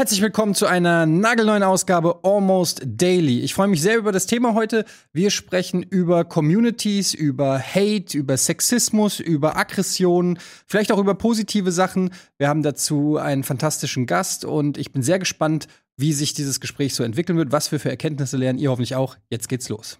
[0.00, 3.40] Herzlich willkommen zu einer nagelneuen Ausgabe Almost Daily.
[3.40, 4.86] Ich freue mich sehr über das Thema heute.
[5.12, 12.14] Wir sprechen über Communities, über Hate, über Sexismus, über Aggressionen, vielleicht auch über positive Sachen.
[12.38, 15.66] Wir haben dazu einen fantastischen Gast und ich bin sehr gespannt,
[15.98, 18.58] wie sich dieses Gespräch so entwickeln wird, was wir für Erkenntnisse lernen.
[18.58, 19.18] Ihr hoffentlich auch.
[19.28, 19.98] Jetzt geht's los.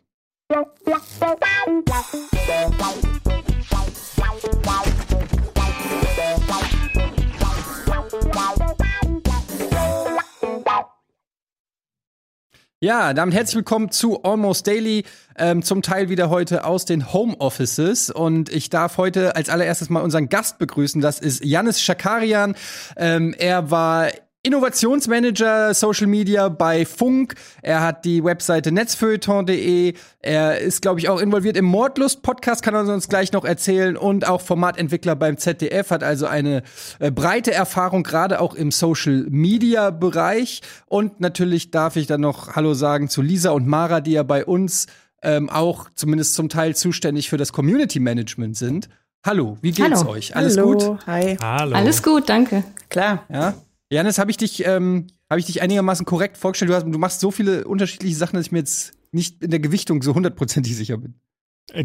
[12.83, 15.05] Ja, damit herzlich willkommen zu Almost Daily,
[15.37, 18.09] ähm, zum Teil wieder heute aus den Home Offices.
[18.09, 21.02] Und ich darf heute als allererstes mal unseren Gast begrüßen.
[21.02, 22.55] Das ist Janis Schakarian.
[22.97, 24.09] Ähm, er war
[24.43, 27.35] Innovationsmanager Social Media bei Funk.
[27.61, 29.93] Er hat die Webseite netzfeuilleton.de.
[30.21, 33.99] Er ist, glaube ich, auch involviert im Mordlust-Podcast, kann er uns gleich noch erzählen.
[33.99, 36.63] Und auch Formatentwickler beim ZDF, hat also eine
[37.01, 40.63] äh, breite Erfahrung, gerade auch im Social Media Bereich.
[40.87, 44.47] Und natürlich darf ich dann noch Hallo sagen zu Lisa und Mara, die ja bei
[44.47, 44.87] uns
[45.23, 48.88] ähm, auch zumindest zum Teil zuständig für das Community Management sind.
[49.23, 50.13] Hallo, wie geht's Hallo.
[50.13, 50.35] euch?
[50.35, 50.73] Alles Hallo.
[50.73, 51.07] gut?
[51.07, 51.37] Hi.
[51.43, 51.77] Hallo.
[51.77, 52.65] Alles gut, danke.
[52.88, 53.27] Klar.
[53.29, 53.52] Ja.
[53.93, 56.71] Janis, habe ich dich, ähm, habe ich dich einigermaßen korrekt vorgestellt?
[56.71, 59.59] Du, hast, du machst so viele unterschiedliche Sachen, dass ich mir jetzt nicht in der
[59.59, 61.15] Gewichtung so hundertprozentig sicher bin.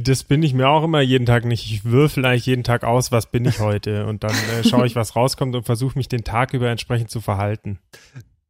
[0.02, 1.72] Das bin ich mir auch immer jeden Tag nicht.
[1.72, 4.06] Ich würfel eigentlich jeden Tag aus, was bin ich heute.
[4.06, 7.22] Und dann äh, schaue ich, was rauskommt und versuche mich den Tag über entsprechend zu
[7.22, 7.80] verhalten.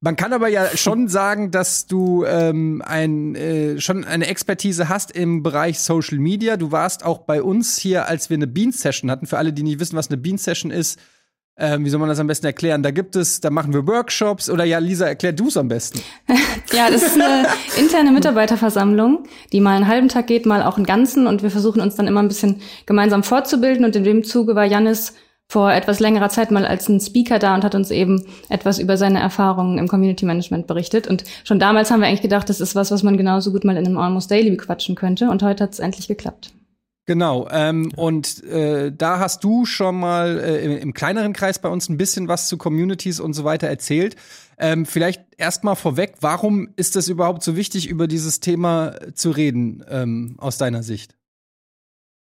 [0.02, 5.12] Man kann aber ja schon sagen, dass du ähm, ein, äh, schon eine Expertise hast
[5.12, 6.58] im Bereich Social Media.
[6.58, 9.25] Du warst auch bei uns hier, als wir eine Bean-Session hatten.
[9.25, 11.00] Für alle, die nicht wissen, was eine Bean-Session ist,
[11.58, 12.84] ähm, wie soll man das am besten erklären?
[12.84, 16.02] Da gibt es, da machen wir Workshops oder ja, Lisa, erklär du es am besten.
[16.73, 17.47] Ja, das ist eine
[17.78, 21.80] interne Mitarbeiterversammlung, die mal einen halben Tag geht, mal auch einen ganzen und wir versuchen
[21.80, 25.14] uns dann immer ein bisschen gemeinsam fortzubilden und in dem Zuge war Jannis
[25.47, 28.97] vor etwas längerer Zeit mal als ein Speaker da und hat uns eben etwas über
[28.97, 31.08] seine Erfahrungen im Community Management berichtet.
[31.08, 33.78] Und schon damals haben wir eigentlich gedacht, das ist was, was man genauso gut mal
[33.78, 35.30] in einem Almost Daily bequatschen könnte.
[35.30, 36.52] Und heute hat es endlich geklappt.
[37.08, 41.69] Genau, ähm, und äh, da hast du schon mal äh, im, im, kleineren Kreis bei
[41.69, 44.16] uns ein bisschen was zu Communities und so weiter erzählt.
[44.57, 49.84] Ähm, vielleicht erstmal vorweg, warum ist es überhaupt so wichtig, über dieses Thema zu reden,
[49.88, 51.16] ähm, aus deiner Sicht?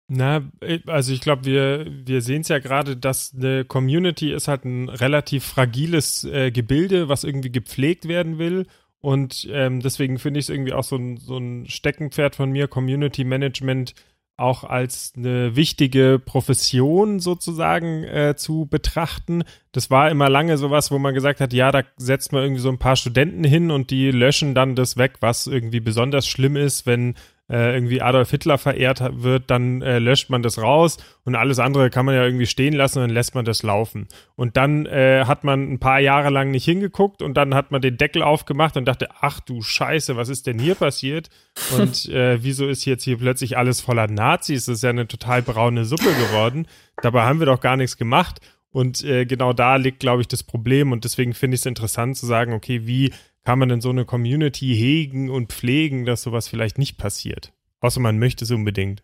[0.08, 0.42] Na,
[0.88, 4.90] also ich glaube, wir, wir sehen es ja gerade, dass eine Community ist halt ein
[4.90, 8.66] relativ fragiles äh, Gebilde, was irgendwie gepflegt werden will.
[9.00, 12.68] Und ähm, deswegen finde ich es irgendwie auch so ein, so ein Steckenpferd von mir,
[12.68, 13.94] Community Management
[14.38, 19.44] auch als eine wichtige Profession sozusagen äh, zu betrachten.
[19.72, 22.70] Das war immer lange sowas, wo man gesagt hat, ja, da setzt man irgendwie so
[22.70, 26.86] ein paar Studenten hin und die löschen dann das weg, was irgendwie besonders schlimm ist,
[26.86, 27.16] wenn
[27.52, 31.90] äh, irgendwie Adolf Hitler verehrt wird, dann äh, löscht man das raus und alles andere
[31.90, 34.08] kann man ja irgendwie stehen lassen und dann lässt man das laufen.
[34.36, 37.82] Und dann äh, hat man ein paar Jahre lang nicht hingeguckt und dann hat man
[37.82, 41.30] den Deckel aufgemacht und dachte, ach du Scheiße, was ist denn hier passiert?
[41.78, 44.66] Und äh, wieso ist jetzt hier plötzlich alles voller Nazis?
[44.66, 46.68] Das ist ja eine total braune Suppe geworden.
[47.02, 48.40] Dabei haben wir doch gar nichts gemacht.
[48.74, 50.94] Und äh, genau da liegt, glaube ich, das Problem.
[50.94, 53.12] Und deswegen finde ich es interessant zu sagen, okay, wie
[53.44, 57.54] kann man denn so eine Community hegen und pflegen, dass sowas vielleicht nicht passiert?
[57.80, 59.04] Außer man möchte es unbedingt.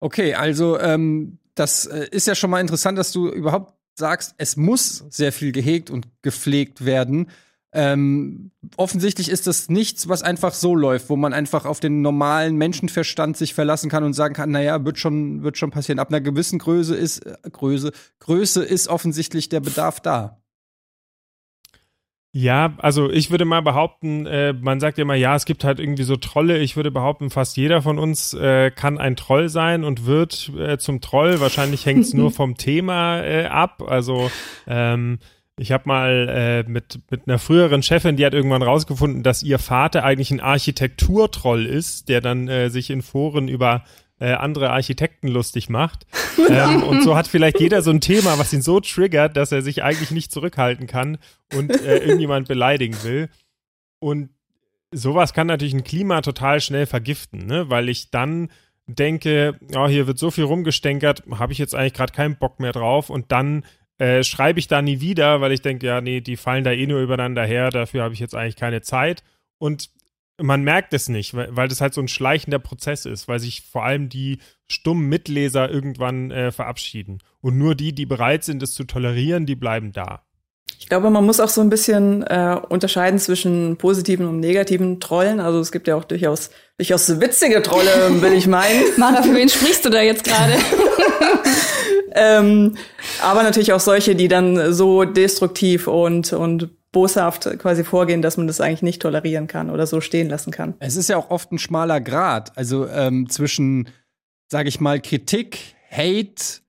[0.00, 4.56] Okay, also ähm, das äh, ist ja schon mal interessant, dass du überhaupt sagst, es
[4.56, 7.28] muss sehr viel gehegt und gepflegt werden.
[7.72, 12.56] Ähm, offensichtlich ist das nichts, was einfach so läuft, wo man einfach auf den normalen
[12.56, 16.00] Menschenverstand sich verlassen kann und sagen kann, naja, wird schon, wird schon passieren.
[16.00, 20.39] Ab einer gewissen Größe ist, äh, Größe, Größe ist offensichtlich der Bedarf da.
[22.32, 25.80] Ja, also ich würde mal behaupten, äh, man sagt ja immer, ja, es gibt halt
[25.80, 26.58] irgendwie so Trolle.
[26.58, 30.78] Ich würde behaupten, fast jeder von uns äh, kann ein Troll sein und wird äh,
[30.78, 31.40] zum Troll.
[31.40, 33.82] Wahrscheinlich hängt es nur vom Thema äh, ab.
[33.84, 34.30] Also
[34.68, 35.18] ähm,
[35.58, 36.28] ich habe mal
[36.66, 40.40] äh, mit, mit einer früheren Chefin, die hat irgendwann rausgefunden, dass ihr Vater eigentlich ein
[40.40, 43.82] Architekturtroll ist, der dann äh, sich in Foren über
[44.20, 46.06] äh, andere Architekten lustig macht.
[46.48, 49.62] ähm, und so hat vielleicht jeder so ein Thema, was ihn so triggert, dass er
[49.62, 51.18] sich eigentlich nicht zurückhalten kann
[51.54, 53.28] und äh, irgendjemand beleidigen will.
[53.98, 54.30] Und
[54.92, 57.70] sowas kann natürlich ein Klima total schnell vergiften, ne?
[57.70, 58.50] weil ich dann
[58.86, 62.72] denke, oh, hier wird so viel rumgestänkert, habe ich jetzt eigentlich gerade keinen Bock mehr
[62.72, 63.64] drauf und dann
[63.98, 66.86] äh, schreibe ich da nie wieder, weil ich denke, ja, nee, die fallen da eh
[66.86, 69.22] nur übereinander her, dafür habe ich jetzt eigentlich keine Zeit.
[69.58, 69.90] Und
[70.42, 73.62] man merkt es nicht, weil, weil das halt so ein schleichender Prozess ist, weil sich
[73.62, 77.18] vor allem die stummen Mitleser irgendwann äh, verabschieden.
[77.40, 80.22] Und nur die, die bereit sind, es zu tolerieren, die bleiben da.
[80.78, 85.38] Ich glaube, man muss auch so ein bisschen äh, unterscheiden zwischen positiven und negativen Trollen.
[85.38, 87.90] Also es gibt ja auch durchaus durchaus witzige Trolle,
[88.22, 88.82] will ich meinen.
[88.96, 90.54] Mara, für wen sprichst du da jetzt gerade?
[92.14, 92.76] ähm,
[93.22, 98.46] aber natürlich auch solche, die dann so destruktiv und und boshaft quasi vorgehen, dass man
[98.46, 100.74] das eigentlich nicht tolerieren kann oder so stehen lassen kann.
[100.80, 103.88] Es ist ja auch oft ein schmaler Grad, also ähm, zwischen,
[104.48, 106.60] sage ich mal, Kritik, Hate,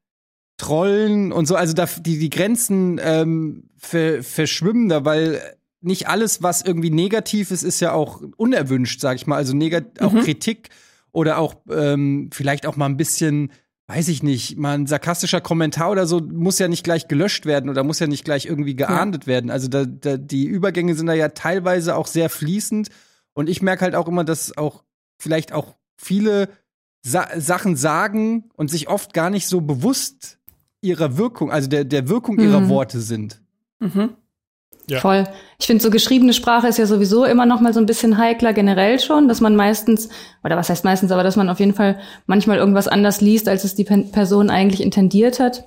[0.57, 1.55] Trollen und so.
[1.55, 5.41] Also da, die, die Grenzen ähm, ver, verschwimmen da, weil
[5.81, 9.37] nicht alles, was irgendwie negativ ist, ist ja auch unerwünscht, sag ich mal.
[9.37, 10.07] Also negat mhm.
[10.07, 10.69] auch Kritik
[11.11, 13.51] oder auch ähm, vielleicht auch mal ein bisschen
[13.93, 17.69] weiß ich nicht, mal ein sarkastischer Kommentar oder so muss ja nicht gleich gelöscht werden
[17.69, 19.27] oder muss ja nicht gleich irgendwie geahndet ja.
[19.27, 19.51] werden.
[19.51, 22.87] Also da, da, die Übergänge sind da ja teilweise auch sehr fließend.
[23.33, 24.83] Und ich merke halt auch immer, dass auch
[25.19, 26.49] vielleicht auch viele
[27.03, 30.39] Sa Sachen sagen und sich oft gar nicht so bewusst
[30.81, 32.43] ihrer Wirkung, also der, der Wirkung mhm.
[32.43, 33.41] ihrer Worte sind.
[33.79, 34.15] Mhm.
[34.91, 34.99] Ja.
[34.99, 35.23] Voll.
[35.57, 38.51] Ich finde, so geschriebene Sprache ist ja sowieso immer noch mal so ein bisschen heikler
[38.51, 40.09] generell schon, dass man meistens,
[40.43, 43.63] oder was heißt meistens, aber dass man auf jeden Fall manchmal irgendwas anders liest, als
[43.63, 45.63] es die Person eigentlich intendiert hat.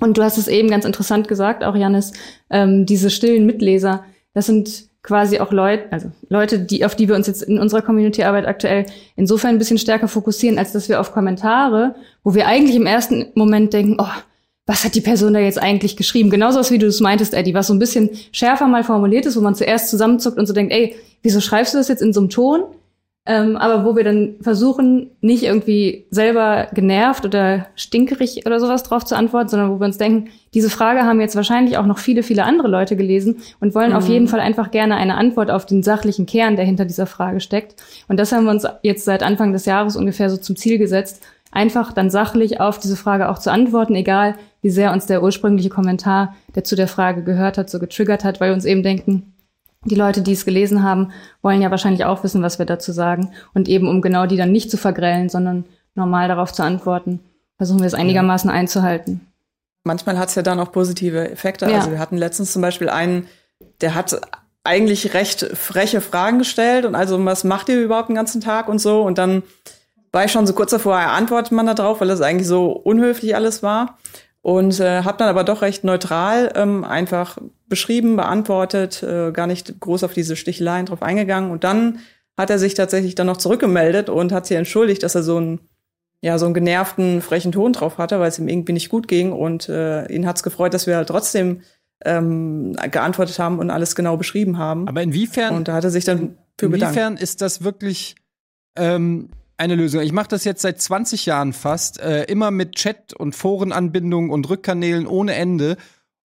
[0.00, 2.12] Und du hast es eben ganz interessant gesagt, auch Janis,
[2.50, 4.04] ähm, diese stillen Mitleser,
[4.34, 7.82] das sind quasi auch Leute, also Leute, die, auf die wir uns jetzt in unserer
[7.82, 8.84] Community-Arbeit aktuell
[9.16, 13.28] insofern ein bisschen stärker fokussieren, als dass wir auf Kommentare, wo wir eigentlich im ersten
[13.34, 14.06] Moment denken, oh,
[14.66, 16.30] was hat die Person da jetzt eigentlich geschrieben?
[16.30, 19.40] Genauso wie du es meintest, Eddie, was so ein bisschen schärfer mal formuliert ist, wo
[19.40, 22.30] man zuerst zusammenzuckt und so denkt, ey, wieso schreibst du das jetzt in so einem
[22.30, 22.64] Ton?
[23.24, 29.04] Ähm, aber wo wir dann versuchen, nicht irgendwie selber genervt oder stinkerig oder sowas drauf
[29.04, 32.24] zu antworten, sondern wo wir uns denken, diese Frage haben jetzt wahrscheinlich auch noch viele,
[32.24, 33.96] viele andere Leute gelesen und wollen mhm.
[33.96, 37.38] auf jeden Fall einfach gerne eine Antwort auf den sachlichen Kern, der hinter dieser Frage
[37.38, 37.76] steckt.
[38.08, 41.22] Und das haben wir uns jetzt seit Anfang des Jahres ungefähr so zum Ziel gesetzt,
[41.52, 45.68] einfach dann sachlich auf diese Frage auch zu antworten, egal wie sehr uns der ursprüngliche
[45.68, 49.34] Kommentar, der zu der Frage gehört hat, so getriggert hat, weil wir uns eben denken,
[49.84, 51.12] die Leute, die es gelesen haben,
[51.42, 53.32] wollen ja wahrscheinlich auch wissen, was wir dazu sagen.
[53.52, 55.64] Und eben, um genau die dann nicht zu vergrellen, sondern
[55.94, 57.20] normal darauf zu antworten,
[57.56, 58.56] versuchen wir es einigermaßen ja.
[58.56, 59.26] einzuhalten.
[59.84, 61.68] Manchmal hat es ja dann auch positive Effekte.
[61.68, 61.78] Ja.
[61.78, 63.26] Also wir hatten letztens zum Beispiel einen,
[63.80, 64.20] der hat
[64.64, 68.78] eigentlich recht freche Fragen gestellt und also, was macht ihr überhaupt den ganzen Tag und
[68.78, 69.02] so?
[69.02, 69.42] Und dann
[70.12, 73.34] war ich schon so kurz davor, antwortet man da drauf, weil das eigentlich so unhöflich
[73.34, 73.98] alles war
[74.42, 77.38] und äh, habe dann aber doch recht neutral ähm, einfach
[77.68, 81.50] beschrieben, beantwortet, äh, gar nicht groß auf diese Sticheleien drauf eingegangen.
[81.50, 82.00] Und dann
[82.36, 85.60] hat er sich tatsächlich dann noch zurückgemeldet und hat sich entschuldigt, dass er so einen
[86.24, 89.32] ja so einen genervten, frechen Ton drauf hatte, weil es ihm irgendwie nicht gut ging.
[89.32, 91.62] Und äh, ihn hat's gefreut, dass wir halt trotzdem
[92.04, 94.88] ähm, geantwortet haben und alles genau beschrieben haben.
[94.88, 95.54] Aber inwiefern?
[95.54, 96.96] Und da hat er sich dann für bedankt.
[96.96, 98.16] Inwiefern ist das wirklich
[98.76, 99.30] ähm,
[99.62, 100.00] eine Lösung.
[100.00, 104.50] Ich mache das jetzt seit 20 Jahren fast, äh, immer mit Chat und Forenanbindungen und
[104.50, 105.76] Rückkanälen ohne Ende.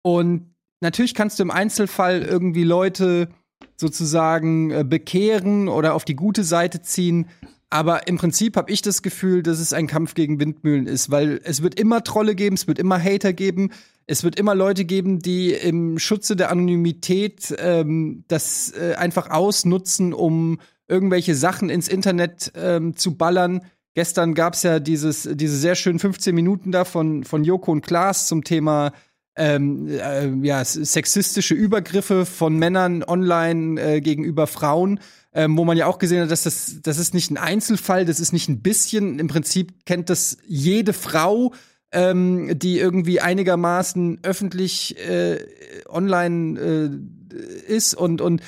[0.01, 3.29] Und natürlich kannst du im Einzelfall irgendwie Leute
[3.77, 7.27] sozusagen äh, bekehren oder auf die gute Seite ziehen.
[7.69, 11.39] Aber im Prinzip habe ich das Gefühl, dass es ein Kampf gegen Windmühlen ist, weil
[11.43, 13.69] es wird immer Trolle geben, es wird immer Hater geben,
[14.07, 20.13] es wird immer Leute geben, die im Schutze der Anonymität ähm, das äh, einfach ausnutzen,
[20.13, 20.57] um
[20.89, 23.61] irgendwelche Sachen ins Internet ähm, zu ballern.
[23.93, 27.81] Gestern gab es ja dieses, diese sehr schönen 15 Minuten da von, von Joko und
[27.81, 28.91] Klaas zum Thema
[29.35, 34.99] ähm, äh, ja, sexistische Übergriffe von Männern online äh, gegenüber Frauen,
[35.33, 38.19] ähm, wo man ja auch gesehen hat, dass das, das ist nicht ein Einzelfall, das
[38.19, 39.17] ist nicht ein bisschen.
[39.19, 41.53] Im Prinzip kennt das jede Frau,
[41.91, 45.39] ähm, die irgendwie einigermaßen öffentlich äh,
[45.87, 48.41] online äh, ist und, und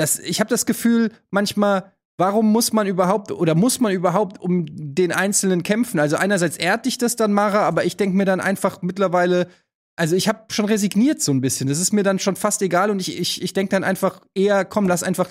[0.00, 4.66] das, ich habe das Gefühl, manchmal, warum muss man überhaupt oder muss man überhaupt um
[4.68, 6.00] den Einzelnen kämpfen?
[6.00, 9.48] Also einerseits ehrt dich das dann, Mara, aber ich denke mir dann einfach mittlerweile,
[9.96, 11.68] also ich habe schon resigniert so ein bisschen.
[11.68, 14.64] Das ist mir dann schon fast egal und ich, ich, ich denke dann einfach eher,
[14.64, 15.30] komm, lass einfach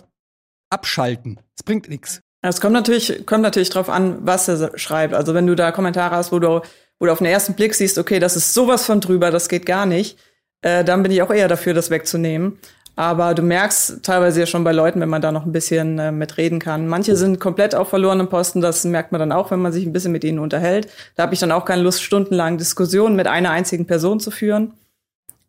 [0.69, 1.39] abschalten.
[1.57, 2.21] Es bringt nichts.
[2.41, 5.13] Es kommt natürlich, kommt natürlich drauf an, was er schreibt.
[5.13, 6.61] Also wenn du da Kommentare hast, wo du,
[6.99, 9.65] wo du auf den ersten Blick siehst, okay, das ist sowas von drüber, das geht
[9.65, 10.17] gar nicht,
[10.61, 12.59] äh, dann bin ich auch eher dafür, das wegzunehmen.
[12.99, 16.11] Aber du merkst teilweise ja schon bei Leuten, wenn man da noch ein bisschen äh,
[16.11, 16.85] mitreden kann.
[16.85, 19.93] Manche sind komplett auf verlorenen Posten, das merkt man dann auch, wenn man sich ein
[19.93, 20.89] bisschen mit ihnen unterhält.
[21.15, 24.73] Da habe ich dann auch keine Lust, stundenlang Diskussionen mit einer einzigen Person zu führen.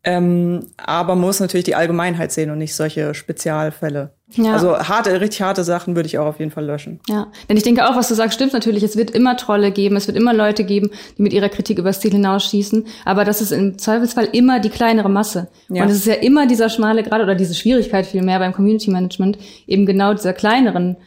[0.03, 4.13] Ähm, aber man muss natürlich die Allgemeinheit sehen und nicht solche Spezialfälle.
[4.31, 4.53] Ja.
[4.53, 6.99] Also harte, richtig harte Sachen würde ich auch auf jeden Fall löschen.
[7.07, 8.81] Ja, denn ich denke auch, was du sagst, stimmt natürlich.
[8.81, 11.99] Es wird immer Trolle geben, es wird immer Leute geben, die mit ihrer Kritik übers
[11.99, 12.85] Ziel hinausschießen.
[13.05, 15.49] Aber das ist im Zweifelsfall immer die kleinere Masse.
[15.69, 15.83] Ja.
[15.83, 19.37] Und es ist ja immer dieser schmale Grad oder diese Schwierigkeit vielmehr beim Community Management,
[19.67, 20.97] eben genau dieser kleineren,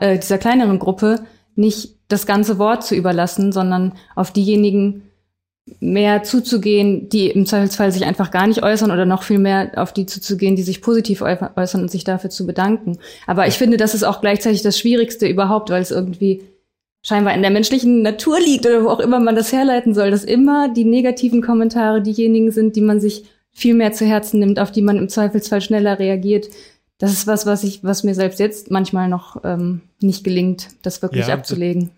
[0.00, 1.20] äh, dieser kleineren Gruppe
[1.54, 5.09] nicht das ganze Wort zu überlassen, sondern auf diejenigen
[5.80, 9.92] mehr zuzugehen, die im Zweifelsfall sich einfach gar nicht äußern oder noch viel mehr auf
[9.92, 12.98] die zuzugehen, die sich positiv äußern und sich dafür zu bedanken.
[13.26, 16.42] Aber ich finde, das ist auch gleichzeitig das Schwierigste überhaupt, weil es irgendwie
[17.02, 20.24] scheinbar in der menschlichen Natur liegt oder wo auch immer man das herleiten soll, dass
[20.24, 24.70] immer die negativen Kommentare diejenigen sind, die man sich viel mehr zu Herzen nimmt, auf
[24.70, 26.48] die man im Zweifelsfall schneller reagiert.
[27.00, 31.00] Das ist was, was ich, was mir selbst jetzt manchmal noch ähm, nicht gelingt, das
[31.00, 31.90] wirklich ja, abzulegen.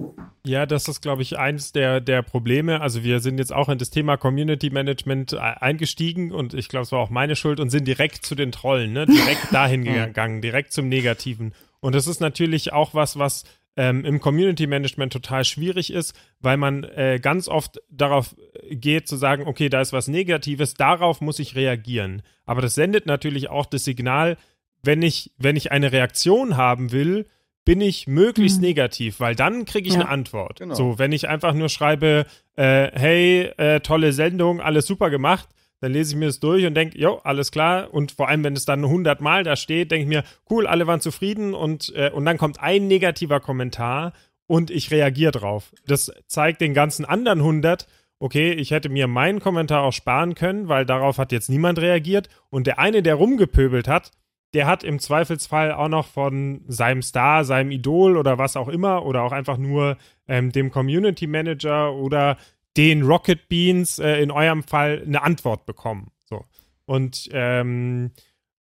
[0.47, 2.81] Ja, das ist, glaube ich, eins der, der Probleme.
[2.81, 6.93] Also wir sind jetzt auch in das Thema Community Management eingestiegen und ich glaube, es
[6.93, 9.07] war auch meine Schuld und sind direkt zu den Trollen, ne?
[9.07, 11.53] direkt dahin gegangen, direkt zum Negativen.
[11.81, 13.43] Und das ist natürlich auch was, was
[13.77, 18.37] ähm, im Community Management total schwierig ist, weil man äh, ganz oft darauf
[18.71, 22.23] geht zu sagen, okay, da ist was Negatives, darauf muss ich reagieren.
[22.45, 24.37] Aber das sendet natürlich auch das Signal,
[24.83, 27.27] wenn ich, wenn ich eine Reaktion haben will,
[27.65, 28.67] bin ich möglichst mhm.
[28.67, 30.01] negativ, weil dann kriege ich ja.
[30.01, 30.59] eine Antwort.
[30.59, 30.75] Genau.
[30.75, 35.49] So, wenn ich einfach nur schreibe, äh, hey, äh, tolle Sendung, alles super gemacht,
[35.81, 37.93] dann lese ich mir das durch und denke, jo, alles klar.
[37.93, 40.87] Und vor allem, wenn es dann 100 Mal da steht, denke ich mir, cool, alle
[40.87, 44.13] waren zufrieden und, äh, und dann kommt ein negativer Kommentar
[44.47, 45.73] und ich reagiere drauf.
[45.87, 47.87] Das zeigt den ganzen anderen 100,
[48.21, 52.29] okay, ich hätte mir meinen Kommentar auch sparen können, weil darauf hat jetzt niemand reagiert.
[52.51, 54.13] Und der eine, der rumgepöbelt hat,
[54.55, 59.05] der hat im Zweifelsfall auch noch von seinem Star, seinem Idol oder was auch immer
[59.05, 59.97] oder auch einfach nur
[60.29, 62.37] ähm, dem Community Manager oder
[62.77, 66.11] den Rocket Beans äh, in eurem Fall eine Antwort bekommen.
[66.25, 66.45] So.
[66.85, 68.13] Und ähm,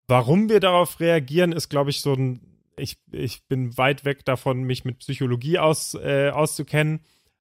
[0.09, 2.41] warum wir darauf reagieren, ist, glaube ich, so ein,
[2.77, 7.01] ich, ich bin weit weg davon, mich mit Psychologie aus, äh, auszukennen.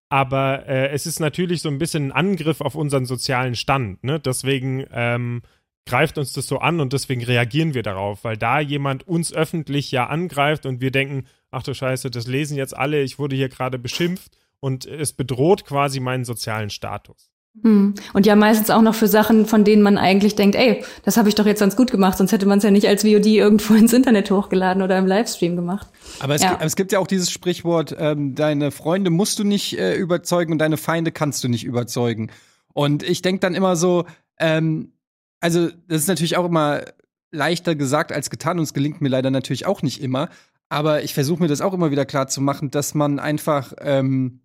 [0.10, 4.04] Aber äh, es ist natürlich so ein bisschen ein Angriff auf unseren sozialen Stand.
[4.04, 4.20] Ne?
[4.20, 5.42] Deswegen ähm,
[5.86, 9.92] greift uns das so an und deswegen reagieren wir darauf, weil da jemand uns öffentlich
[9.92, 13.50] ja angreift und wir denken, ach du Scheiße, das lesen jetzt alle, ich wurde hier
[13.50, 17.32] gerade beschimpft und es bedroht quasi meinen sozialen Status.
[17.64, 17.96] Hm.
[18.14, 21.28] Und ja, meistens auch noch für Sachen, von denen man eigentlich denkt, ey, das habe
[21.28, 23.74] ich doch jetzt ganz gut gemacht, sonst hätte man es ja nicht als VOD irgendwo
[23.76, 25.88] ins Internet hochgeladen oder im Livestream gemacht.
[26.20, 26.52] Aber es, ja.
[26.52, 30.54] gibt, es gibt ja auch dieses Sprichwort, ähm, deine Freunde musst du nicht äh, überzeugen
[30.54, 32.32] und deine Feinde kannst du nicht überzeugen.
[32.74, 34.06] Und ich denke dann immer so,
[34.40, 34.94] ähm,
[35.42, 36.86] also das ist natürlich auch immer
[37.32, 40.30] leichter gesagt als getan und es gelingt mir leider natürlich auch nicht immer.
[40.70, 44.42] Aber ich versuche mir das auch immer wieder klar zu machen, dass man einfach ähm,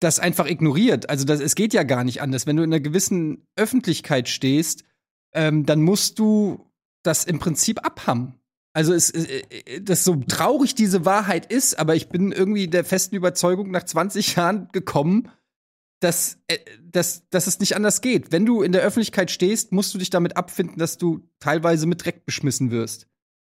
[0.00, 1.10] das einfach ignoriert.
[1.10, 2.46] Also das, es geht ja gar nicht anders.
[2.46, 4.84] Wenn du in einer gewissen Öffentlichkeit stehst,
[5.34, 6.70] ähm, dann musst du
[7.02, 8.34] das im Prinzip abhaben.
[8.72, 13.16] Also es, äh, das so traurig diese Wahrheit ist, aber ich bin irgendwie der festen
[13.16, 15.30] Überzeugung nach 20 Jahren gekommen,
[16.00, 18.32] dass, äh, dass, dass es nicht anders geht.
[18.32, 22.04] Wenn du in der Öffentlichkeit stehst, musst du dich damit abfinden, dass du teilweise mit
[22.04, 23.06] Dreck beschmissen wirst.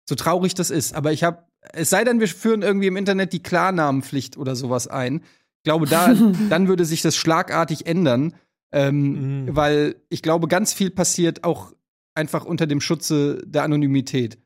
[0.09, 0.95] So traurig das ist.
[0.95, 4.89] Aber ich habe, es sei denn, wir führen irgendwie im Internet die Klarnamenpflicht oder sowas
[4.89, 5.23] ein
[5.63, 6.15] glaube, da,
[6.49, 8.35] dann würde sich das schlagartig ändern,
[8.73, 9.57] ähm, mhm.
[9.57, 11.73] weil ich glaube, ganz viel passiert auch
[12.15, 14.39] einfach unter dem Schutze der Anonymität.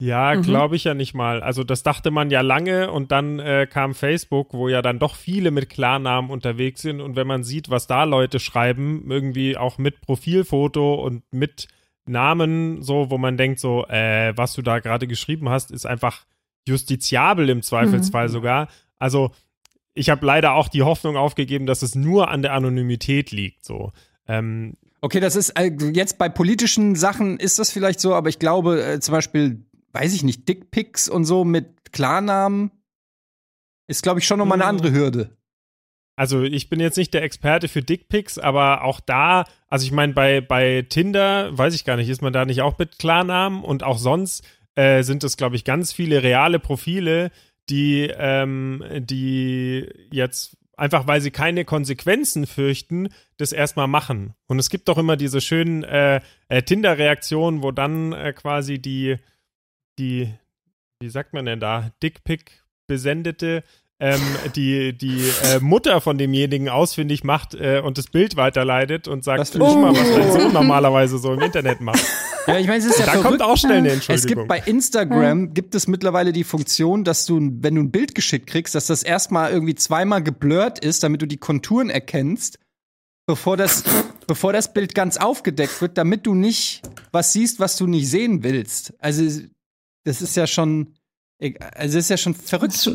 [0.00, 0.42] Ja, mhm.
[0.42, 1.42] glaube ich ja nicht mal.
[1.42, 5.16] Also das dachte man ja lange und dann äh, kam Facebook, wo ja dann doch
[5.16, 9.76] viele mit Klarnamen unterwegs sind und wenn man sieht, was da Leute schreiben, irgendwie auch
[9.78, 11.66] mit Profilfoto und mit
[12.06, 16.24] Namen, so, wo man denkt so, äh, was du da gerade geschrieben hast, ist einfach
[16.66, 18.32] justiziabel im Zweifelsfall mhm.
[18.32, 18.68] sogar.
[18.98, 19.32] Also
[19.94, 23.64] ich habe leider auch die Hoffnung aufgegeben, dass es nur an der Anonymität liegt.
[23.64, 23.92] So.
[24.28, 28.38] Ähm, okay, das ist äh, jetzt bei politischen Sachen ist das vielleicht so, aber ich
[28.38, 32.70] glaube äh, zum Beispiel, weiß ich nicht, Dickpics und so mit Klarnamen
[33.86, 34.76] ist, glaube ich, schon nochmal eine hm.
[34.76, 35.36] andere Hürde.
[36.16, 40.14] Also ich bin jetzt nicht der Experte für Dickpics, aber auch da, also ich meine,
[40.14, 43.84] bei, bei Tinder, weiß ich gar nicht, ist man da nicht auch mit Klarnamen und
[43.84, 47.30] auch sonst äh, sind es, glaube ich, ganz viele reale Profile,
[47.70, 54.34] die, ähm, die jetzt einfach weil sie keine Konsequenzen fürchten, das erstmal machen.
[54.46, 59.16] Und es gibt doch immer diese schönen äh, äh, Tinder-Reaktionen, wo dann äh, quasi die,
[59.98, 60.32] die,
[61.00, 63.62] wie sagt man denn da, Dickpick besendete
[64.00, 64.20] ähm,
[64.54, 69.56] die, die äh, Mutter von demjenigen ausfindig macht äh, und das Bild weiterleitet und sagt,
[69.58, 69.74] oh.
[69.76, 72.04] mal, was dein Sohn normalerweise so im Internet macht.
[72.46, 73.28] Ja, ich meine, es ist ja Da verrückt.
[73.28, 74.30] kommt auch schnell eine Entschuldigung.
[74.30, 78.14] Es gibt bei Instagram gibt es mittlerweile die Funktion, dass du, wenn du ein Bild
[78.14, 82.58] geschickt kriegst, dass das erstmal irgendwie zweimal geblurrt ist, damit du die Konturen erkennst,
[83.26, 83.82] bevor das,
[84.26, 88.44] bevor das Bild ganz aufgedeckt wird, damit du nicht was siehst, was du nicht sehen
[88.44, 88.94] willst.
[88.98, 89.42] Also,
[90.08, 90.94] das ist ja schon,
[91.76, 92.90] also ist ja schon verrückt.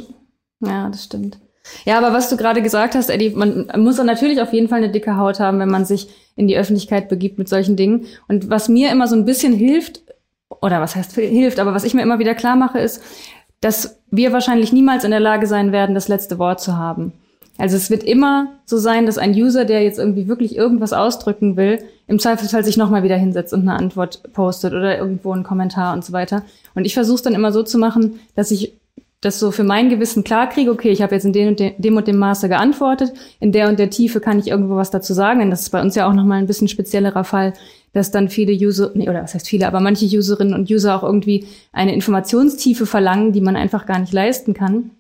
[0.60, 1.39] Ja, das stimmt.
[1.86, 4.79] Ja, aber was du gerade gesagt hast, Eddie, man muss dann natürlich auf jeden Fall
[4.79, 8.08] eine dicke Haut haben, wenn man sich in die Öffentlichkeit begibt mit solchen Dingen.
[8.27, 10.01] Und was mir immer so ein bisschen hilft,
[10.62, 13.01] oder was heißt hilft, aber was ich mir immer wieder klar mache, ist,
[13.62, 17.13] dass wir wahrscheinlich niemals in der Lage sein werden, das letzte Wort zu haben.
[17.57, 21.55] Also es wird immer so sein, dass ein User, der jetzt irgendwie wirklich irgendwas ausdrücken
[21.55, 25.93] will, im Zweifelsfall sich nochmal wieder hinsetzt und eine Antwort postet oder irgendwo einen Kommentar
[25.93, 26.43] und so weiter.
[26.74, 28.74] Und ich versuche es dann immer so zu machen, dass ich
[29.22, 31.74] das so für mein Gewissen klar kriege, okay, ich habe jetzt in dem und, dem,
[31.77, 35.13] dem und dem Maße geantwortet, in der und der Tiefe kann ich irgendwo was dazu
[35.13, 37.53] sagen, denn das ist bei uns ja auch nochmal ein bisschen speziellerer Fall,
[37.93, 41.03] dass dann viele User, nee, oder was heißt viele, aber manche Userinnen und User auch
[41.03, 44.91] irgendwie eine Informationstiefe verlangen, die man einfach gar nicht leisten kann.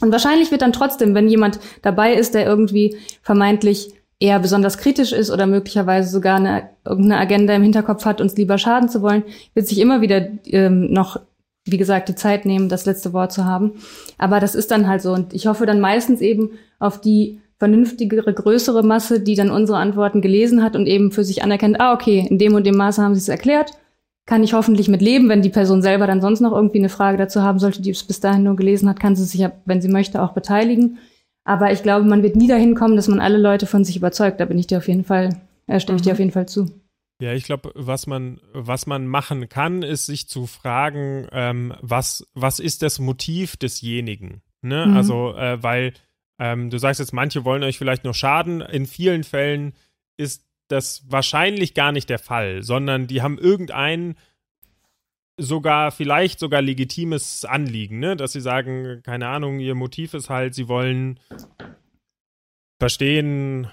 [0.00, 5.12] Und wahrscheinlich wird dann trotzdem, wenn jemand dabei ist, der irgendwie vermeintlich eher besonders kritisch
[5.12, 9.24] ist oder möglicherweise sogar eine, irgendeine Agenda im Hinterkopf hat, uns lieber schaden zu wollen,
[9.54, 11.20] wird sich immer wieder ähm, noch
[11.66, 13.72] wie gesagt, die Zeit nehmen, das letzte Wort zu haben.
[14.18, 15.12] Aber das ist dann halt so.
[15.12, 20.20] Und ich hoffe dann meistens eben auf die vernünftigere, größere Masse, die dann unsere Antworten
[20.20, 23.14] gelesen hat und eben für sich anerkennt, ah, okay, in dem und dem Maße haben
[23.14, 23.72] sie es erklärt.
[24.26, 27.16] Kann ich hoffentlich mit leben, wenn die Person selber dann sonst noch irgendwie eine Frage
[27.16, 29.80] dazu haben sollte, die es bis dahin nur gelesen hat, kann sie sich ja, wenn
[29.80, 30.98] sie möchte, auch beteiligen.
[31.44, 34.40] Aber ich glaube, man wird nie dahin kommen, dass man alle Leute von sich überzeugt.
[34.40, 36.14] Da bin ich dir auf jeden Fall, äh, stimme ich dir mhm.
[36.14, 36.66] auf jeden Fall zu.
[37.22, 42.26] Ja, ich glaube, was man, was man machen kann, ist sich zu fragen, ähm, was,
[42.34, 44.42] was ist das Motiv desjenigen?
[44.60, 44.86] Ne?
[44.86, 44.96] Mhm.
[44.96, 45.94] Also, äh, weil
[46.38, 48.60] ähm, du sagst jetzt, manche wollen euch vielleicht nur schaden.
[48.60, 49.72] In vielen Fällen
[50.18, 54.16] ist das wahrscheinlich gar nicht der Fall, sondern die haben irgendein
[55.38, 58.16] sogar, vielleicht sogar legitimes Anliegen, ne?
[58.16, 61.20] Dass sie sagen, keine Ahnung, ihr Motiv ist halt, sie wollen
[62.78, 63.68] verstehen,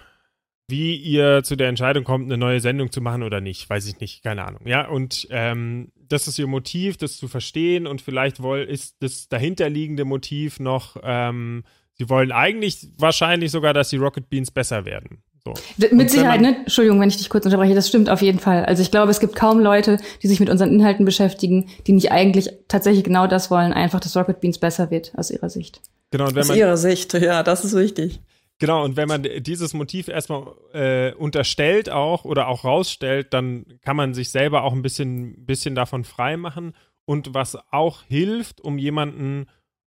[0.68, 4.00] wie ihr zu der Entscheidung kommt, eine neue Sendung zu machen oder nicht, weiß ich
[4.00, 4.66] nicht, keine Ahnung.
[4.66, 9.28] Ja, und ähm, das ist ihr Motiv, das zu verstehen und vielleicht woll, ist das
[9.28, 15.22] dahinterliegende Motiv noch, ähm, sie wollen eigentlich wahrscheinlich sogar, dass die Rocket Beans besser werden.
[15.46, 15.54] So.
[15.92, 16.56] Mit Sicherheit, ne?
[16.60, 18.64] Entschuldigung, wenn ich dich kurz unterbreche, das stimmt auf jeden Fall.
[18.64, 22.12] Also ich glaube, es gibt kaum Leute, die sich mit unseren Inhalten beschäftigen, die nicht
[22.14, 25.82] eigentlich tatsächlich genau das wollen, einfach, dass Rocket Beans besser wird, aus ihrer Sicht.
[26.12, 28.22] Genau, und wenn aus man, ihrer Sicht, ja, das ist wichtig.
[28.60, 33.98] Genau, und wenn man dieses Motiv erstmal äh, unterstellt auch oder auch rausstellt, dann kann
[33.98, 36.74] man sich selber auch ein bisschen, bisschen davon frei machen.
[37.04, 39.48] Und was auch hilft, um jemanden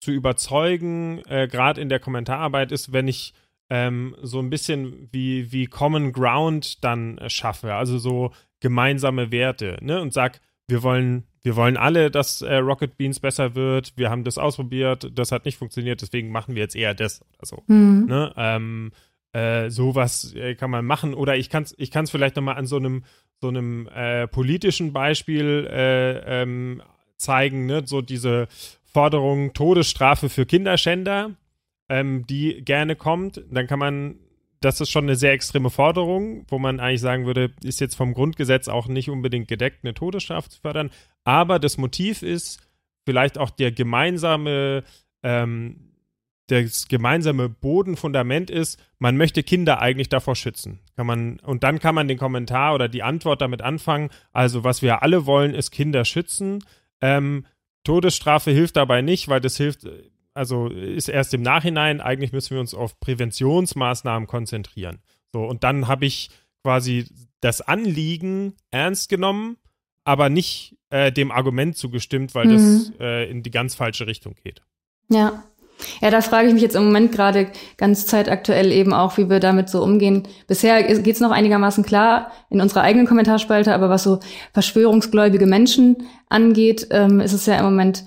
[0.01, 3.33] zu überzeugen, äh, gerade in der Kommentararbeit, ist, wenn ich
[3.69, 9.77] ähm, so ein bisschen wie, wie Common Ground dann äh, schaffe, also so gemeinsame Werte,
[9.81, 10.01] ne?
[10.01, 13.93] Und sag, wir wollen wir wollen alle, dass äh, Rocket Beans besser wird.
[13.95, 17.45] Wir haben das ausprobiert, das hat nicht funktioniert, deswegen machen wir jetzt eher das oder
[17.45, 17.63] so.
[17.67, 18.05] Mhm.
[18.05, 18.33] Ne?
[18.35, 18.91] Ähm,
[19.31, 21.13] äh, sowas äh, kann man machen.
[21.13, 23.05] Oder ich kann es ich kann's vielleicht nochmal an so einem,
[23.39, 26.81] so einem äh, politischen Beispiel äh, ähm,
[27.15, 27.83] zeigen, ne?
[27.85, 28.49] so diese
[28.83, 31.31] Forderung Todesstrafe für Kinderschänder,
[31.89, 33.43] ähm, die gerne kommt.
[33.49, 34.19] Dann kann man
[34.59, 38.13] das ist schon eine sehr extreme Forderung, wo man eigentlich sagen würde, ist jetzt vom
[38.13, 40.89] Grundgesetz auch nicht unbedingt gedeckt, eine Todesstrafe zu fördern.
[41.23, 42.59] Aber das Motiv ist
[43.05, 44.83] vielleicht auch der gemeinsame,
[45.23, 45.93] ähm,
[46.47, 50.79] das gemeinsame Bodenfundament ist, man möchte Kinder eigentlich davor schützen.
[50.95, 54.09] Kann man, und dann kann man den Kommentar oder die Antwort damit anfangen.
[54.31, 56.63] Also, was wir alle wollen, ist Kinder schützen.
[57.01, 57.45] Ähm,
[57.83, 59.87] Todesstrafe hilft dabei nicht, weil das hilft
[60.37, 64.99] also ist erst im Nachhinein, eigentlich müssen wir uns auf Präventionsmaßnahmen konzentrieren.
[65.33, 66.29] So, und dann habe ich
[66.63, 67.05] quasi
[67.41, 69.57] das Anliegen ernst genommen,
[70.03, 72.51] aber nicht äh, dem Argument zugestimmt, weil mhm.
[72.51, 74.61] das äh, in die ganz falsche Richtung geht.
[75.09, 75.43] Ja.
[76.01, 79.39] Ja, da frage ich mich jetzt im Moment gerade ganz zeitaktuell eben auch, wie wir
[79.39, 80.27] damit so umgehen.
[80.47, 84.19] Bisher geht es noch einigermaßen klar in unserer eigenen Kommentarspalte, aber was so
[84.53, 88.05] verschwörungsgläubige Menschen angeht, ähm, ist es ja im Moment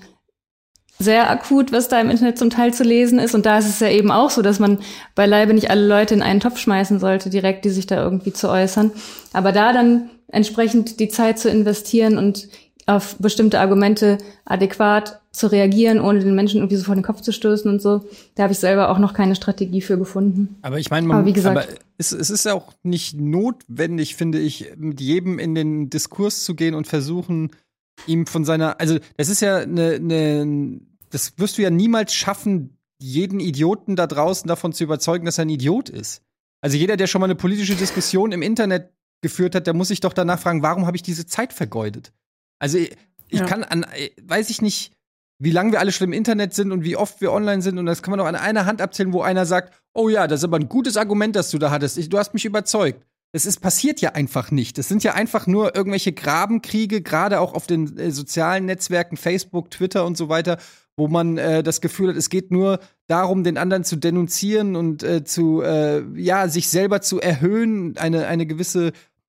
[1.01, 3.35] sehr akut, was da im Internet zum Teil zu lesen ist.
[3.35, 4.79] Und da ist es ja eben auch so, dass man
[5.15, 8.49] beileibe nicht alle Leute in einen Topf schmeißen sollte, direkt, die sich da irgendwie zu
[8.49, 8.91] äußern.
[9.33, 12.47] Aber da dann entsprechend die Zeit zu investieren und
[12.85, 17.31] auf bestimmte Argumente adäquat zu reagieren, ohne den Menschen irgendwie so vor den Kopf zu
[17.31, 18.03] stoßen und so.
[18.35, 20.57] Da habe ich selber auch noch keine Strategie für gefunden.
[20.61, 24.39] Aber ich meine, aber wie gesagt, aber es, es ist ja auch nicht notwendig, finde
[24.39, 27.51] ich, mit jedem in den Diskurs zu gehen und versuchen,
[28.07, 32.77] ihm von seiner, also das ist ja eine, eine das wirst du ja niemals schaffen,
[32.99, 36.23] jeden Idioten da draußen davon zu überzeugen, dass er ein Idiot ist.
[36.61, 39.99] Also jeder, der schon mal eine politische Diskussion im Internet geführt hat, der muss sich
[39.99, 42.13] doch danach fragen, warum habe ich diese Zeit vergeudet?
[42.59, 42.95] Also ich,
[43.29, 43.45] ich ja.
[43.45, 43.85] kann an,
[44.21, 44.93] weiß ich nicht,
[45.39, 47.87] wie lange wir alle schon im Internet sind und wie oft wir online sind und
[47.87, 50.43] das kann man doch an einer Hand abzählen, wo einer sagt, oh ja, das ist
[50.43, 51.97] aber ein gutes Argument, das du da hattest.
[51.97, 53.03] Ich, du hast mich überzeugt.
[53.33, 54.77] Es ist passiert ja einfach nicht.
[54.77, 59.71] Es sind ja einfach nur irgendwelche Grabenkriege, gerade auch auf den äh, sozialen Netzwerken, Facebook,
[59.71, 60.57] Twitter und so weiter,
[61.01, 65.01] wo man äh, das Gefühl hat, es geht nur darum, den anderen zu denunzieren und
[65.01, 68.91] äh, zu, äh, ja, sich selber zu erhöhen, eine, eine gewisse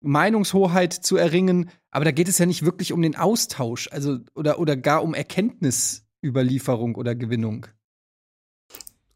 [0.02, 1.70] Meinungshoheit zu erringen.
[1.92, 5.14] Aber da geht es ja nicht wirklich um den Austausch, also oder, oder gar um
[5.14, 7.68] Erkenntnisüberlieferung oder Gewinnung.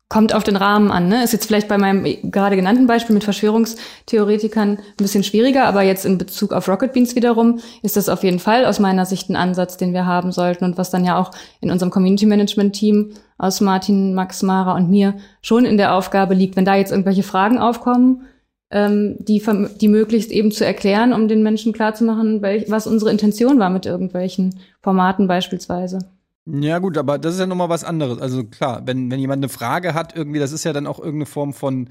[0.08, 1.08] Kommt auf den Rahmen an.
[1.08, 1.24] Ne?
[1.24, 6.06] Ist jetzt vielleicht bei meinem gerade genannten Beispiel mit Verschwörungstheoretikern ein bisschen schwieriger, aber jetzt
[6.06, 9.36] in Bezug auf Rocket Beans wiederum ist das auf jeden Fall aus meiner Sicht ein
[9.36, 13.14] Ansatz, den wir haben sollten und was dann ja auch in unserem Community Management Team
[13.38, 17.24] aus Martin, Max, Mara und mir schon in der Aufgabe liegt, wenn da jetzt irgendwelche
[17.24, 18.28] Fragen aufkommen,
[18.72, 19.42] ähm, die,
[19.82, 24.60] die möglichst eben zu erklären, um den Menschen klarzumachen, was unsere Intention war mit irgendwelchen
[24.82, 26.00] Formaten beispielsweise.
[26.48, 28.20] Ja, gut, aber das ist ja nochmal was anderes.
[28.20, 31.26] Also klar, wenn, wenn jemand eine Frage hat, irgendwie, das ist ja dann auch irgendeine
[31.26, 31.90] Form von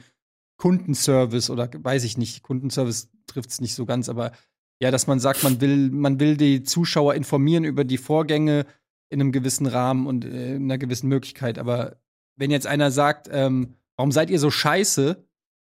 [0.59, 4.33] Kundenservice oder weiß ich nicht, Kundenservice trifft es nicht so ganz, aber
[4.81, 8.67] ja, dass man sagt, man will, man will die Zuschauer informieren über die Vorgänge
[9.09, 11.59] in einem gewissen Rahmen und äh, in einer gewissen Möglichkeit.
[11.59, 11.97] Aber
[12.37, 15.25] wenn jetzt einer sagt, ähm, warum seid ihr so scheiße?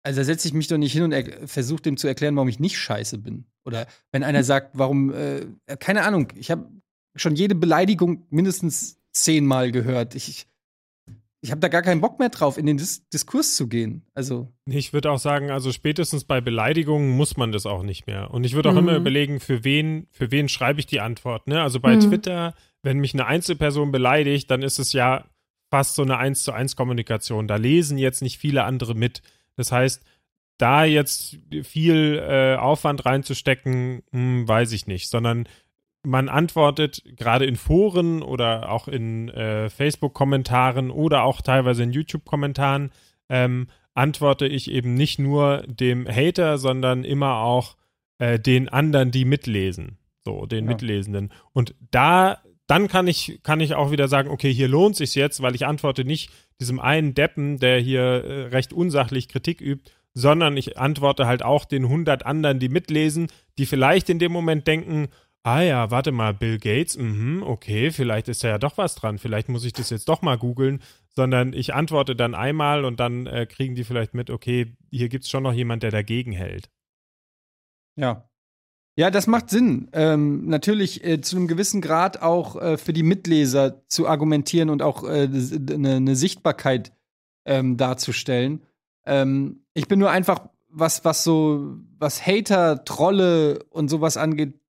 [0.02, 1.14] Also da setze ich mich doch nicht hin und
[1.48, 3.44] versuche dem zu erklären, warum ich nicht scheiße bin.
[3.64, 5.46] Oder wenn einer sagt, warum, äh,
[5.78, 6.66] keine Ahnung, ich habe
[7.14, 10.14] schon jede Beleidigung mindestens zehnmal gehört.
[10.14, 10.46] Ich,
[11.40, 14.02] ich habe da gar keinen Bock mehr drauf, in den Dis Diskurs zu gehen.
[14.14, 14.48] Also.
[14.66, 18.30] Ich würde auch sagen, also spätestens bei Beleidigungen muss man das auch nicht mehr.
[18.30, 18.80] Und ich würde auch mhm.
[18.80, 21.46] immer überlegen, für wen, für wen schreibe ich die Antwort.
[21.46, 21.62] Ne?
[21.62, 22.00] Also bei mhm.
[22.00, 25.24] Twitter, wenn mich eine Einzelperson beleidigt, dann ist es ja
[25.70, 27.48] fast so eine eins zu eins Kommunikation.
[27.48, 29.22] Da lesen jetzt nicht viele andere mit.
[29.56, 30.04] Das heißt,
[30.58, 35.48] da jetzt viel äh, Aufwand reinzustecken, hm, weiß ich nicht, sondern
[36.02, 42.90] man antwortet gerade in Foren oder auch in äh, Facebook-Kommentaren oder auch teilweise in YouTube-Kommentaren,
[43.28, 47.76] ähm, antworte ich eben nicht nur dem Hater, sondern immer auch
[48.18, 49.98] äh, den anderen, die mitlesen.
[50.24, 50.70] So, den ja.
[50.70, 51.32] Mitlesenden.
[51.52, 55.42] Und da, dann kann ich, kann ich auch wieder sagen, okay, hier lohnt sich jetzt,
[55.42, 60.56] weil ich antworte nicht diesem einen Deppen, der hier äh, recht unsachlich Kritik übt, sondern
[60.56, 65.08] ich antworte halt auch den 100 anderen, die mitlesen, die vielleicht in dem Moment denken,
[65.42, 69.16] Ah ja, warte mal, Bill Gates, mhm, okay, vielleicht ist da ja doch was dran,
[69.16, 73.26] vielleicht muss ich das jetzt doch mal googeln, sondern ich antworte dann einmal und dann
[73.26, 76.70] äh, kriegen die vielleicht mit, okay, hier gibt es schon noch jemand, der dagegen hält.
[77.96, 78.28] Ja.
[78.96, 79.88] Ja, das macht Sinn.
[79.92, 84.82] Ähm, natürlich äh, zu einem gewissen Grad auch äh, für die Mitleser zu argumentieren und
[84.82, 86.92] auch eine äh, ne, ne Sichtbarkeit
[87.46, 88.62] ähm, darzustellen.
[89.06, 94.60] Ähm, ich bin nur einfach, was, was so, was Hater, Trolle und sowas angeht,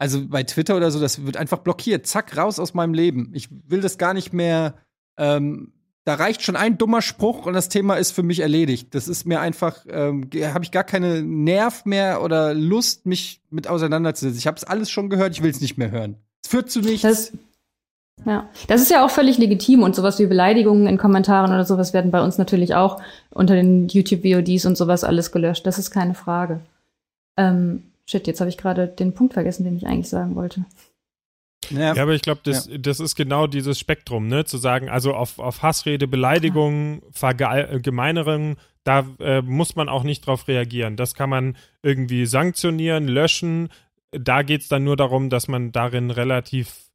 [0.00, 2.06] also bei Twitter oder so, das wird einfach blockiert.
[2.06, 3.32] Zack, raus aus meinem Leben.
[3.34, 4.74] Ich will das gar nicht mehr.
[5.18, 8.94] Ähm, da reicht schon ein dummer Spruch und das Thema ist für mich erledigt.
[8.94, 13.68] Das ist mir einfach, ähm, habe ich gar keine Nerv mehr oder Lust, mich mit
[13.68, 14.38] auseinanderzusetzen.
[14.38, 16.16] Ich habe es alles schon gehört, ich will es nicht mehr hören.
[16.42, 17.02] Es führt zu nichts.
[17.02, 17.32] Das,
[18.24, 21.92] ja, das ist ja auch völlig legitim und sowas wie Beleidigungen in Kommentaren oder sowas
[21.92, 25.66] werden bei uns natürlich auch unter den YouTube-VODs und sowas alles gelöscht.
[25.66, 26.60] Das ist keine Frage.
[27.36, 30.64] Ähm, Shit, jetzt habe ich gerade den Punkt vergessen, den ich eigentlich sagen wollte.
[31.70, 32.76] Ja, ja aber ich glaube, das, ja.
[32.76, 34.44] das ist genau dieses Spektrum, ne?
[34.44, 40.48] Zu sagen, also auf, auf Hassrede, Beleidigungen, Vergemeinerungen, da äh, muss man auch nicht drauf
[40.48, 40.96] reagieren.
[40.96, 43.68] Das kann man irgendwie sanktionieren, löschen.
[44.10, 46.90] Da geht es dann nur darum, dass man darin relativ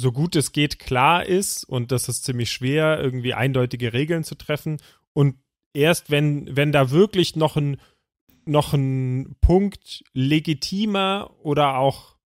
[0.00, 4.36] so gut es geht klar ist und das ist ziemlich schwer, irgendwie eindeutige Regeln zu
[4.36, 4.80] treffen.
[5.14, 5.34] Und
[5.74, 7.80] erst wenn, wenn da wirklich noch ein
[8.44, 12.16] noch ein Punkt legitimer oder auch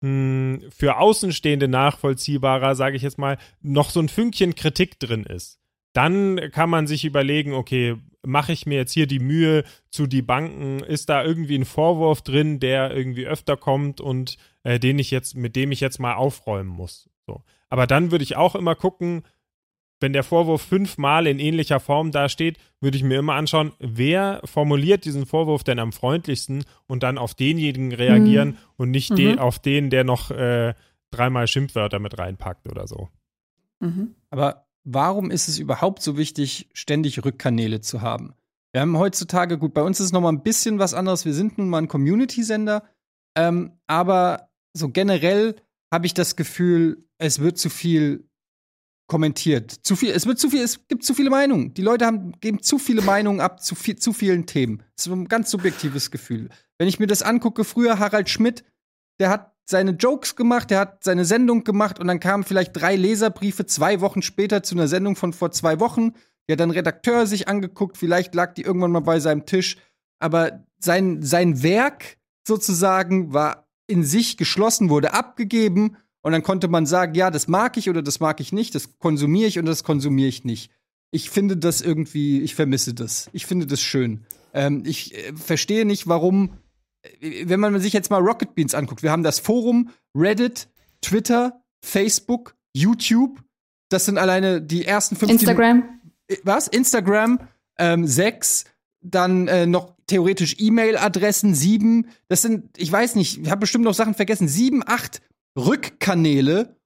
[0.00, 5.24] mh, hm, für Außenstehende nachvollziehbarer, sage ich jetzt mal, noch so ein Fünkchen Kritik drin
[5.24, 5.58] ist.
[5.92, 10.22] Dann kann man sich überlegen, okay, mache ich mir jetzt hier die Mühe zu die
[10.22, 15.10] Banken, ist da irgendwie ein Vorwurf drin, der irgendwie öfter kommt und äh, den ich
[15.10, 17.08] jetzt, mit dem ich jetzt mal aufräumen muss.
[17.26, 17.42] So.
[17.68, 19.22] Aber dann würde ich auch immer gucken,
[20.00, 25.04] wenn der Vorwurf fünfmal in ähnlicher Form dasteht, würde ich mir immer anschauen, wer formuliert
[25.04, 28.56] diesen Vorwurf denn am freundlichsten und dann auf denjenigen reagieren mhm.
[28.76, 29.16] und nicht mhm.
[29.16, 30.74] de auf den, der noch äh,
[31.10, 33.08] dreimal Schimpfwörter mit reinpackt oder so.
[33.80, 34.14] Mhm.
[34.30, 38.34] Aber warum ist es überhaupt so wichtig, ständig Rückkanäle zu haben?
[38.72, 41.24] Wir haben heutzutage, gut, bei uns ist es nochmal ein bisschen was anderes.
[41.24, 42.82] Wir sind nun mal ein Community-Sender,
[43.36, 45.56] ähm, aber so generell
[45.92, 48.28] habe ich das Gefühl, es wird zu viel
[49.06, 49.70] kommentiert.
[49.70, 51.74] Zu viel, es wird zu viel, es gibt zu viele Meinungen.
[51.74, 54.82] Die Leute haben, geben zu viele Meinungen ab zu, viel, zu vielen Themen.
[54.96, 56.48] Das ist ein ganz subjektives Gefühl.
[56.78, 58.64] Wenn ich mir das angucke, früher Harald Schmidt,
[59.20, 62.96] der hat seine Jokes gemacht, der hat seine Sendung gemacht und dann kamen vielleicht drei
[62.96, 66.12] Leserbriefe zwei Wochen später zu einer Sendung von vor zwei Wochen.
[66.48, 69.76] Der hat dann Redakteur sich angeguckt, vielleicht lag die irgendwann mal bei seinem Tisch.
[70.18, 76.86] Aber sein, sein Werk sozusagen war in sich geschlossen, wurde abgegeben und dann konnte man
[76.86, 79.84] sagen, ja, das mag ich oder das mag ich nicht, das konsumiere ich oder das
[79.84, 80.70] konsumiere ich nicht.
[81.10, 83.28] Ich finde das irgendwie, ich vermisse das.
[83.34, 84.24] Ich finde das schön.
[84.54, 86.54] Ähm, ich äh, verstehe nicht, warum,
[87.20, 90.68] äh, wenn man sich jetzt mal Rocket Beans anguckt, wir haben das Forum, Reddit,
[91.02, 93.42] Twitter, Facebook, YouTube.
[93.90, 95.40] Das sind alleine die ersten 15.
[95.40, 95.84] Instagram.
[96.28, 96.68] äh, was?
[96.68, 97.38] Instagram
[97.78, 98.64] ähm, sechs,
[99.02, 102.08] dann äh, noch theoretisch E-Mail-Adressen sieben.
[102.28, 104.48] Das sind, ich weiß nicht, ich habe bestimmt noch Sachen vergessen.
[104.48, 105.20] Sieben, acht
[105.56, 106.76] Rückkanäle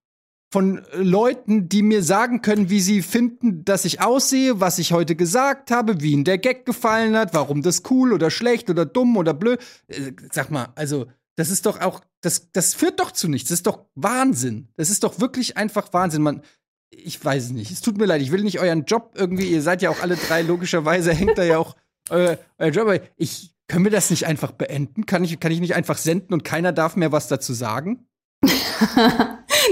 [0.51, 5.15] von Leuten, die mir sagen können, wie sie finden, dass ich aussehe, was ich heute
[5.15, 9.17] gesagt habe, wie ihnen der Gag gefallen hat, warum das cool oder schlecht oder dumm
[9.17, 9.61] oder blöd.
[9.89, 13.51] Äh, sag mal, also das ist doch auch, das, das führt doch zu nichts.
[13.51, 14.69] Das ist doch Wahnsinn.
[14.77, 16.23] Das ist doch wirklich einfach Wahnsinn.
[16.23, 16.43] Man,
[16.91, 17.71] ich weiß es nicht.
[17.71, 20.17] Es tut mir leid, ich will nicht euren Job irgendwie, ihr seid ja auch alle
[20.17, 21.77] drei, logischerweise hängt da ja auch
[22.09, 23.03] euer, euer Job.
[23.17, 25.05] Ich, können wir das nicht einfach beenden?
[25.05, 28.09] Kann ich, kann ich nicht einfach senden und keiner darf mehr was dazu sagen?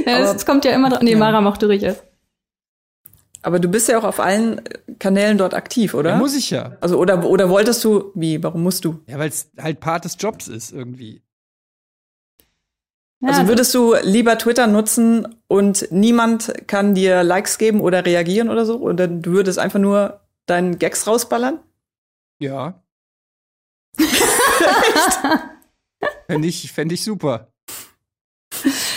[0.07, 1.03] ja, es kommt ja immer drauf.
[1.03, 2.03] Nee, Mara macht du es.
[3.43, 4.61] Aber du bist ja auch auf allen
[4.99, 6.11] Kanälen dort aktiv, oder?
[6.11, 6.77] Ja, muss ich ja.
[6.81, 9.01] Also, oder, oder wolltest du, wie, warum musst du?
[9.07, 11.23] Ja, weil es halt Part des Jobs ist irgendwie.
[13.21, 18.51] Ja, also würdest du lieber Twitter nutzen und niemand kann dir Likes geben oder reagieren
[18.51, 18.79] oder so?
[18.79, 21.61] Oder du würdest einfach nur deinen Gags rausballern?
[22.41, 22.83] Ja.
[26.27, 27.53] Fände ich, fänd ich super.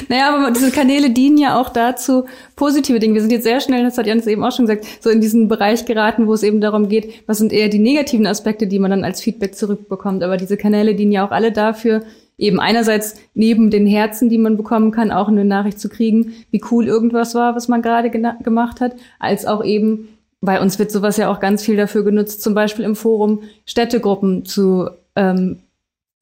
[0.09, 3.13] Naja, aber diese Kanäle dienen ja auch dazu, positive Dinge.
[3.13, 5.47] Wir sind jetzt sehr schnell, das hat Janis eben auch schon gesagt, so in diesen
[5.47, 8.89] Bereich geraten, wo es eben darum geht, was sind eher die negativen Aspekte, die man
[8.89, 10.23] dann als Feedback zurückbekommt.
[10.23, 12.01] Aber diese Kanäle dienen ja auch alle dafür,
[12.39, 16.61] eben einerseits neben den Herzen, die man bekommen kann, auch eine Nachricht zu kriegen, wie
[16.71, 20.07] cool irgendwas war, was man gerade gemacht hat, als auch eben,
[20.41, 24.45] bei uns wird sowas ja auch ganz viel dafür genutzt, zum Beispiel im Forum Städtegruppen
[24.45, 25.59] zu ähm,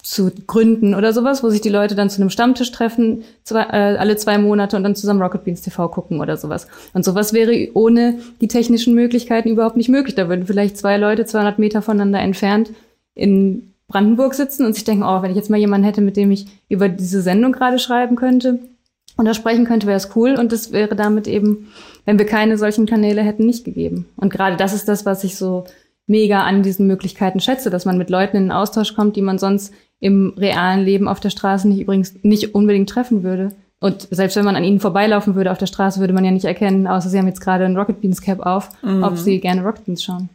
[0.08, 3.98] zu gründen oder sowas, wo sich die Leute dann zu einem Stammtisch treffen, zwei, äh,
[3.98, 6.68] alle zwei Monate und dann zusammen Rocket Beans TV gucken oder sowas.
[6.94, 10.16] Und sowas wäre ohne die technischen Möglichkeiten überhaupt nicht möglich.
[10.16, 12.72] Da würden vielleicht zwei Leute 200 Meter voneinander entfernt
[13.16, 16.32] in Brandenburg sitzen und sich denken, oh, wenn ich jetzt mal jemanden hätte, mit dem
[16.32, 18.60] ich über diese Sendung gerade schreiben könnte
[19.18, 20.36] oder sprechen könnte, wäre es cool.
[20.40, 21.68] Und das wäre damit eben,
[22.06, 24.06] wenn wir keine solchen Kanäle hätten, nicht gegeben.
[24.16, 25.66] Und gerade das ist das, was ich so
[26.06, 29.38] mega an diesen Möglichkeiten schätze, dass man mit Leuten in den Austausch kommt, die man
[29.38, 33.56] sonst im realen Leben auf der Straße nicht übrigens nicht unbedingt treffen würde.
[33.80, 36.46] Und selbst wenn man an ihnen vorbeilaufen würde auf der Straße, würde man ja nicht
[36.46, 39.04] erkennen, außer sie haben jetzt gerade ein Rocket Beans Cap auf, mhm.
[39.04, 40.30] ob sie gerne Rocket Beans schauen.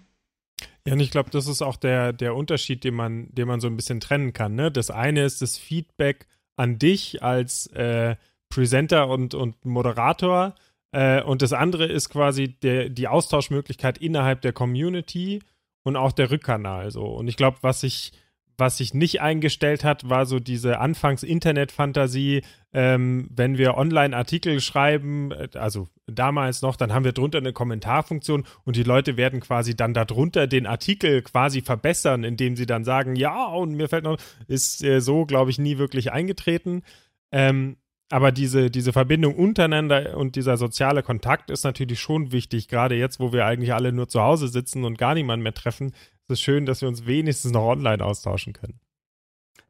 [0.86, 3.68] Ja, und ich glaube, das ist auch der, der Unterschied, den man, den man so
[3.68, 4.54] ein bisschen trennen kann.
[4.54, 4.70] Ne?
[4.70, 8.16] Das eine ist das Feedback an dich als äh,
[8.48, 10.54] Presenter und, und Moderator.
[10.92, 15.40] Äh, und das andere ist quasi der, die Austauschmöglichkeit innerhalb der Community
[15.84, 16.90] und auch der Rückkanal.
[16.90, 17.04] So.
[17.04, 18.12] Und ich glaube, was ich
[18.58, 25.48] was sich nicht eingestellt hat, war so diese Anfangs-Internet-Fantasie, ähm, wenn wir Online-Artikel schreiben, äh,
[25.54, 29.94] also damals noch, dann haben wir drunter eine Kommentarfunktion und die Leute werden quasi dann
[29.94, 34.82] darunter den Artikel quasi verbessern, indem sie dann sagen, ja, und mir fällt noch, ist
[34.82, 36.82] äh, so, glaube ich, nie wirklich eingetreten.
[37.30, 37.76] Ähm,
[38.12, 43.20] aber diese, diese Verbindung untereinander und dieser soziale Kontakt ist natürlich schon wichtig, gerade jetzt,
[43.20, 45.92] wo wir eigentlich alle nur zu Hause sitzen und gar niemanden mehr treffen,
[46.32, 48.80] es schön, dass wir uns wenigstens noch online austauschen können.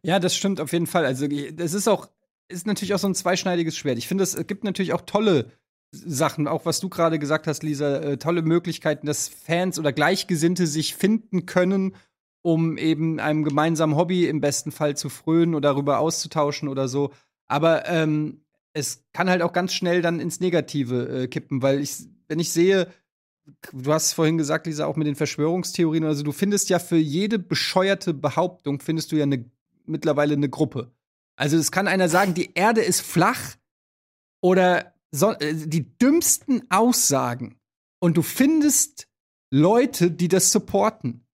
[0.02, 1.04] Ja, das stimmt auf jeden Fall.
[1.04, 2.08] Also, es ist auch,
[2.48, 3.98] ist natürlich auch so ein zweischneidiges Schwert.
[3.98, 5.50] Ich finde, es gibt natürlich auch tolle
[5.92, 10.66] Sachen, auch was du gerade gesagt hast, Lisa, äh, tolle Möglichkeiten, dass Fans oder Gleichgesinnte
[10.66, 11.94] sich finden können,
[12.40, 17.12] um eben einem gemeinsamen Hobby im besten Fall zu frönen oder darüber auszutauschen oder so.
[17.46, 21.96] Aber ähm, es kann halt auch ganz schnell dann ins Negative äh, kippen, weil ich,
[22.26, 22.88] wenn ich sehe,
[23.72, 27.38] du hast vorhin gesagt, Lisa, auch mit den Verschwörungstheorien, also du findest ja für jede
[27.38, 29.44] bescheuerte Behauptung, findest du ja eine,
[29.86, 30.92] mittlerweile eine Gruppe.
[31.36, 33.56] Also es kann einer sagen, die Erde ist flach
[34.40, 37.56] oder so, äh, die dümmsten Aussagen
[38.00, 39.08] und du findest
[39.50, 41.26] Leute, die das supporten.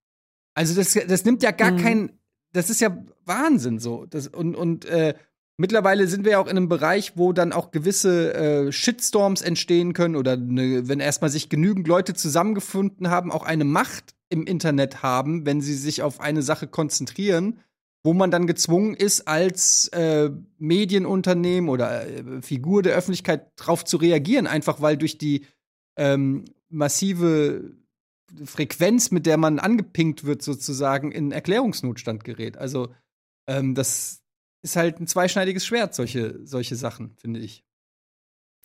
[0.54, 1.78] Also das, das nimmt ja gar mhm.
[1.78, 2.18] kein,
[2.52, 4.06] das ist ja Wahnsinn so.
[4.06, 5.14] Das, und und äh,
[5.60, 9.92] Mittlerweile sind wir ja auch in einem Bereich, wo dann auch gewisse äh, Shitstorms entstehen
[9.92, 15.02] können oder ne, wenn erstmal sich genügend Leute zusammengefunden haben, auch eine Macht im Internet
[15.02, 17.58] haben, wenn sie sich auf eine Sache konzentrieren,
[18.04, 23.96] wo man dann gezwungen ist, als äh, Medienunternehmen oder äh, Figur der Öffentlichkeit drauf zu
[23.96, 25.44] reagieren, einfach weil durch die
[25.96, 27.72] ähm, massive
[28.44, 32.56] Frequenz, mit der man angepinkt wird, sozusagen in Erklärungsnotstand gerät.
[32.56, 32.94] Also
[33.48, 34.20] ähm, das
[34.62, 37.64] ist halt ein zweischneidiges Schwert, solche, solche Sachen, finde ich.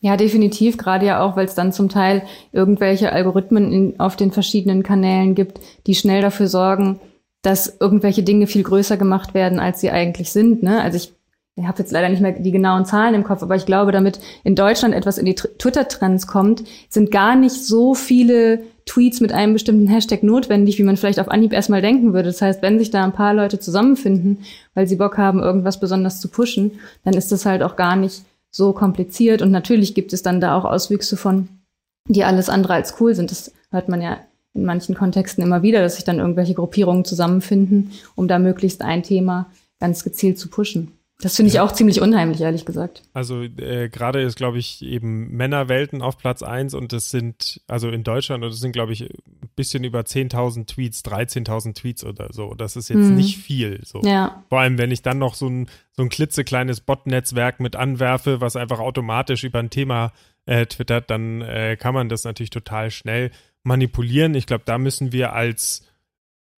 [0.01, 4.32] Ja, definitiv, gerade ja auch, weil es dann zum Teil irgendwelche Algorithmen in, auf den
[4.32, 6.99] verschiedenen Kanälen gibt, die schnell dafür sorgen,
[7.41, 10.62] dass irgendwelche Dinge viel größer gemacht werden, als sie eigentlich sind.
[10.62, 10.82] Ne?
[10.82, 11.13] Also ich
[11.56, 14.19] ich habe jetzt leider nicht mehr die genauen Zahlen im Kopf, aber ich glaube, damit
[14.43, 19.54] in Deutschland etwas in die Twitter-Trends kommt, sind gar nicht so viele Tweets mit einem
[19.54, 22.30] bestimmten Hashtag notwendig, wie man vielleicht auf Anhieb erstmal denken würde.
[22.30, 24.39] Das heißt, wenn sich da ein paar Leute zusammenfinden,
[24.74, 26.72] weil sie Bock haben, irgendwas besonders zu pushen,
[27.04, 29.41] dann ist das halt auch gar nicht so kompliziert.
[29.41, 31.48] Und natürlich gibt es dann da auch Auswüchse von,
[32.08, 33.32] die alles andere als cool sind.
[33.32, 34.19] Das hört man ja
[34.54, 39.04] in manchen Kontexten immer wieder, dass sich dann irgendwelche Gruppierungen zusammenfinden, um da möglichst ein
[39.04, 40.91] Thema ganz gezielt zu pushen.
[41.23, 41.63] Das finde ich ja.
[41.63, 43.01] auch ziemlich unheimlich, ehrlich gesagt.
[43.13, 47.89] Also äh, gerade ist, glaube ich, eben Männerwelten auf Platz 1 und es sind, also
[47.89, 52.27] in Deutschland, und es sind, glaube ich, ein bisschen über 10.000 Tweets, 13.000 Tweets oder
[52.33, 52.55] so.
[52.55, 53.15] Das ist jetzt mhm.
[53.15, 53.79] nicht viel.
[53.86, 54.01] So.
[54.01, 54.43] Ja.
[54.49, 58.57] Vor allem, wenn ich dann noch so ein, so ein klitzekleines Bot-Netzwerk mit anwerfe, was
[58.57, 60.12] einfach automatisch über ein Thema
[60.45, 63.31] äh, twittert, dann äh, kann man das natürlich total schnell
[63.63, 64.36] manipulieren.
[64.36, 65.88] Ich glaube, da müssen wir als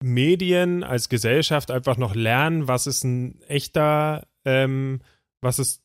[0.02, 5.00] Medien, als Gesellschaft einfach noch lernen, was ist ein echter ähm,
[5.42, 5.82] was ist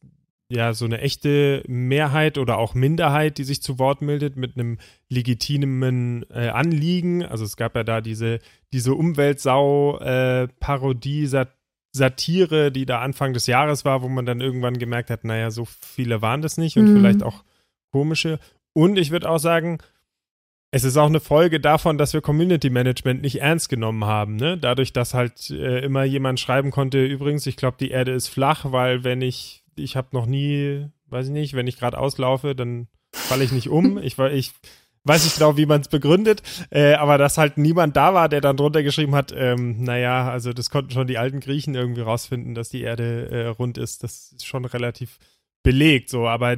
[0.49, 4.79] ja so eine echte Mehrheit oder auch Minderheit, die sich zu Wort meldet mit einem
[5.09, 7.25] legitimen äh, Anliegen.
[7.25, 8.39] Also es gab ja da diese,
[8.73, 11.45] diese Umweltsau-Parodie, äh,
[11.93, 15.65] Satire, die da Anfang des Jahres war, wo man dann irgendwann gemerkt hat, naja, so
[15.65, 16.97] viele waren das nicht und mhm.
[16.97, 17.43] vielleicht auch
[17.91, 18.39] komische.
[18.73, 19.79] Und ich würde auch sagen,
[20.71, 24.37] es ist auch eine Folge davon, dass wir Community Management nicht ernst genommen haben.
[24.37, 24.57] Ne?
[24.57, 28.71] Dadurch, dass halt äh, immer jemand schreiben konnte, übrigens, ich glaube, die Erde ist flach,
[28.71, 32.87] weil wenn ich, ich habe noch nie, weiß ich nicht, wenn ich gerade auslaufe, dann
[33.11, 33.97] falle ich nicht um.
[34.01, 34.53] ich, ich
[35.03, 38.39] weiß nicht genau, wie man es begründet, äh, aber dass halt niemand da war, der
[38.39, 42.55] dann drunter geschrieben hat, ähm, naja, also das konnten schon die alten Griechen irgendwie rausfinden,
[42.55, 44.03] dass die Erde äh, rund ist.
[44.03, 45.19] Das ist schon relativ
[45.63, 46.57] belegt, so, aber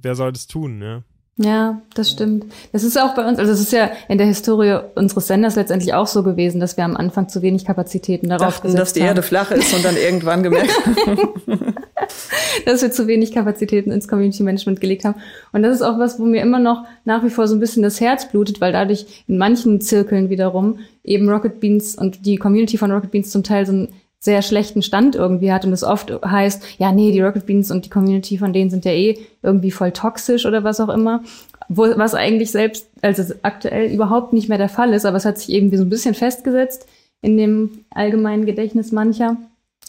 [0.00, 1.02] wer soll das tun, ne?
[1.40, 2.46] Ja, das stimmt.
[2.72, 5.94] Das ist auch bei uns, also es ist ja in der Historie unseres Senders letztendlich
[5.94, 9.00] auch so gewesen, dass wir am Anfang zu wenig Kapazitäten darauf Dachten, gesetzt dass die
[9.00, 10.72] Erde flach ist und dann irgendwann gemerkt
[12.64, 15.20] dass wir zu wenig Kapazitäten ins Community Management gelegt haben.
[15.52, 17.82] Und das ist auch was, wo mir immer noch nach wie vor so ein bisschen
[17.82, 22.78] das Herz blutet, weil dadurch in manchen Zirkeln wiederum eben Rocket Beans und die Community
[22.78, 23.88] von Rocket Beans zum Teil so ein
[24.20, 27.84] sehr schlechten Stand irgendwie hat und es oft heißt, ja, nee, die Rocket Beans und
[27.84, 31.22] die Community von denen sind ja eh irgendwie voll toxisch oder was auch immer.
[31.68, 35.38] Wo, was eigentlich selbst, also aktuell überhaupt nicht mehr der Fall ist, aber es hat
[35.38, 36.88] sich irgendwie so ein bisschen festgesetzt
[37.20, 39.36] in dem allgemeinen Gedächtnis mancher.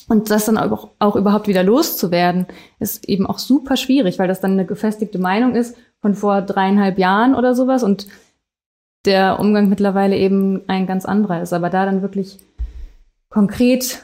[0.08, 2.48] Und das dann auch, auch überhaupt wieder loszuwerden,
[2.80, 6.98] ist eben auch super schwierig, weil das dann eine gefestigte Meinung ist von vor dreieinhalb
[6.98, 8.08] Jahren oder sowas und
[9.06, 11.54] der Umgang mittlerweile eben ein ganz anderer ist.
[11.54, 12.40] Aber da dann wirklich
[13.30, 14.04] konkret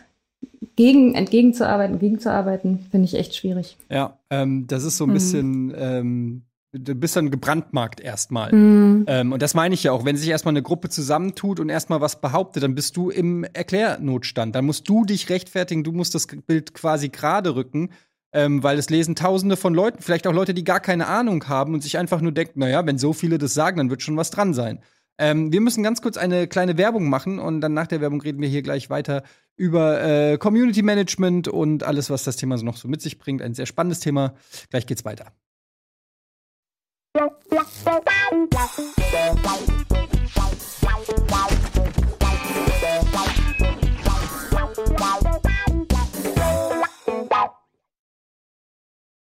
[0.75, 3.77] gegen, entgegenzuarbeiten, gegenzuarbeiten, finde ich echt schwierig.
[3.89, 5.13] Ja, ähm, das ist so ein mhm.
[5.13, 6.41] bisschen, ähm,
[6.73, 8.53] du bist dann gebrandmarkt erstmal.
[8.53, 9.05] Mhm.
[9.07, 12.01] Ähm, und das meine ich ja auch, wenn sich erstmal eine Gruppe zusammentut und erstmal
[12.01, 14.55] was behauptet, dann bist du im Erklärnotstand.
[14.55, 17.89] Dann musst du dich rechtfertigen, du musst das Bild quasi gerade rücken.
[18.33, 21.73] Ähm, weil es lesen Tausende von Leuten, vielleicht auch Leute, die gar keine Ahnung haben
[21.73, 24.29] und sich einfach nur denken, naja, wenn so viele das sagen, dann wird schon was
[24.29, 24.79] dran sein.
[25.17, 28.41] Ähm, wir müssen ganz kurz eine kleine Werbung machen und dann nach der Werbung reden
[28.41, 29.23] wir hier gleich weiter
[29.57, 33.41] über äh, Community Management und alles, was das Thema so noch so mit sich bringt.
[33.41, 34.35] Ein sehr spannendes Thema.
[34.69, 35.31] Gleich geht's weiter.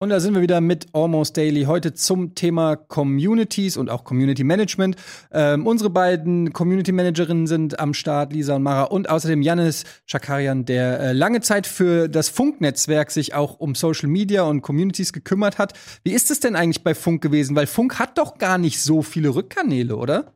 [0.01, 1.63] Und da sind wir wieder mit Almost Daily.
[1.63, 4.95] Heute zum Thema Communities und auch Community Management.
[5.29, 10.63] Ähm, unsere beiden Community Managerinnen sind am Start, Lisa und Mara, und außerdem Janis Schakarian,
[10.63, 15.57] der äh, lange Zeit für das Funknetzwerk sich auch um Social Media und Communities gekümmert
[15.57, 15.73] hat.
[16.05, 17.57] Wie ist es denn eigentlich bei Funk gewesen?
[17.57, 20.33] Weil Funk hat doch gar nicht so viele Rückkanäle, oder?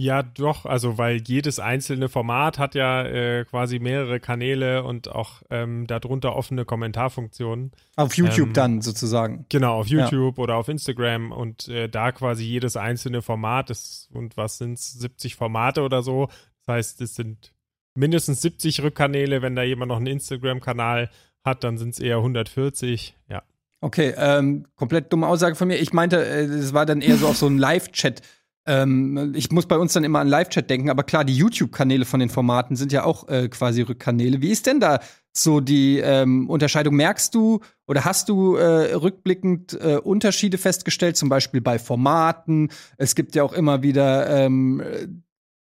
[0.00, 5.42] Ja, doch, also weil jedes einzelne Format hat ja äh, quasi mehrere Kanäle und auch
[5.50, 7.72] ähm, darunter offene Kommentarfunktionen.
[7.96, 9.46] Auf YouTube ähm, dann sozusagen.
[9.48, 10.42] Genau, auf YouTube ja.
[10.44, 14.92] oder auf Instagram und äh, da quasi jedes einzelne Format ist, und was sind es,
[14.92, 16.28] 70 Formate oder so.
[16.64, 17.52] Das heißt, es sind
[17.96, 19.42] mindestens 70 Rückkanäle.
[19.42, 21.10] Wenn da jemand noch einen Instagram-Kanal
[21.44, 23.42] hat, dann sind es eher 140, ja.
[23.80, 25.78] Okay, ähm, komplett dumme Aussage von mir.
[25.78, 28.22] Ich meinte, es äh, war dann eher so auf so ein Live-Chat
[28.68, 32.20] ähm, ich muss bei uns dann immer an Live-Chat denken, aber klar, die YouTube-Kanäle von
[32.20, 34.42] den Formaten sind ja auch äh, quasi Rückkanäle.
[34.42, 35.00] Wie ist denn da
[35.32, 36.94] so die ähm, Unterscheidung?
[36.94, 42.68] Merkst du oder hast du äh, rückblickend äh, Unterschiede festgestellt, zum Beispiel bei Formaten?
[42.98, 44.82] Es gibt ja auch immer wieder ähm,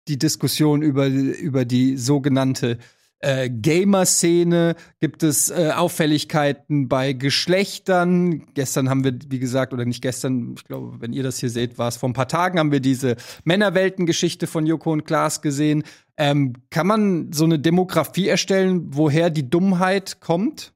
[0.08, 2.78] die Diskussion über, über die sogenannte
[3.22, 4.76] äh, Gamer-Szene?
[5.00, 8.48] Gibt es äh, Auffälligkeiten bei Geschlechtern?
[8.54, 11.78] Gestern haben wir, wie gesagt, oder nicht gestern, ich glaube, wenn ihr das hier seht,
[11.78, 15.84] war es vor ein paar Tagen, haben wir diese Männerwelten-Geschichte von Joko und Klaas gesehen.
[16.18, 20.74] Ähm, kann man so eine Demografie erstellen, woher die Dummheit kommt?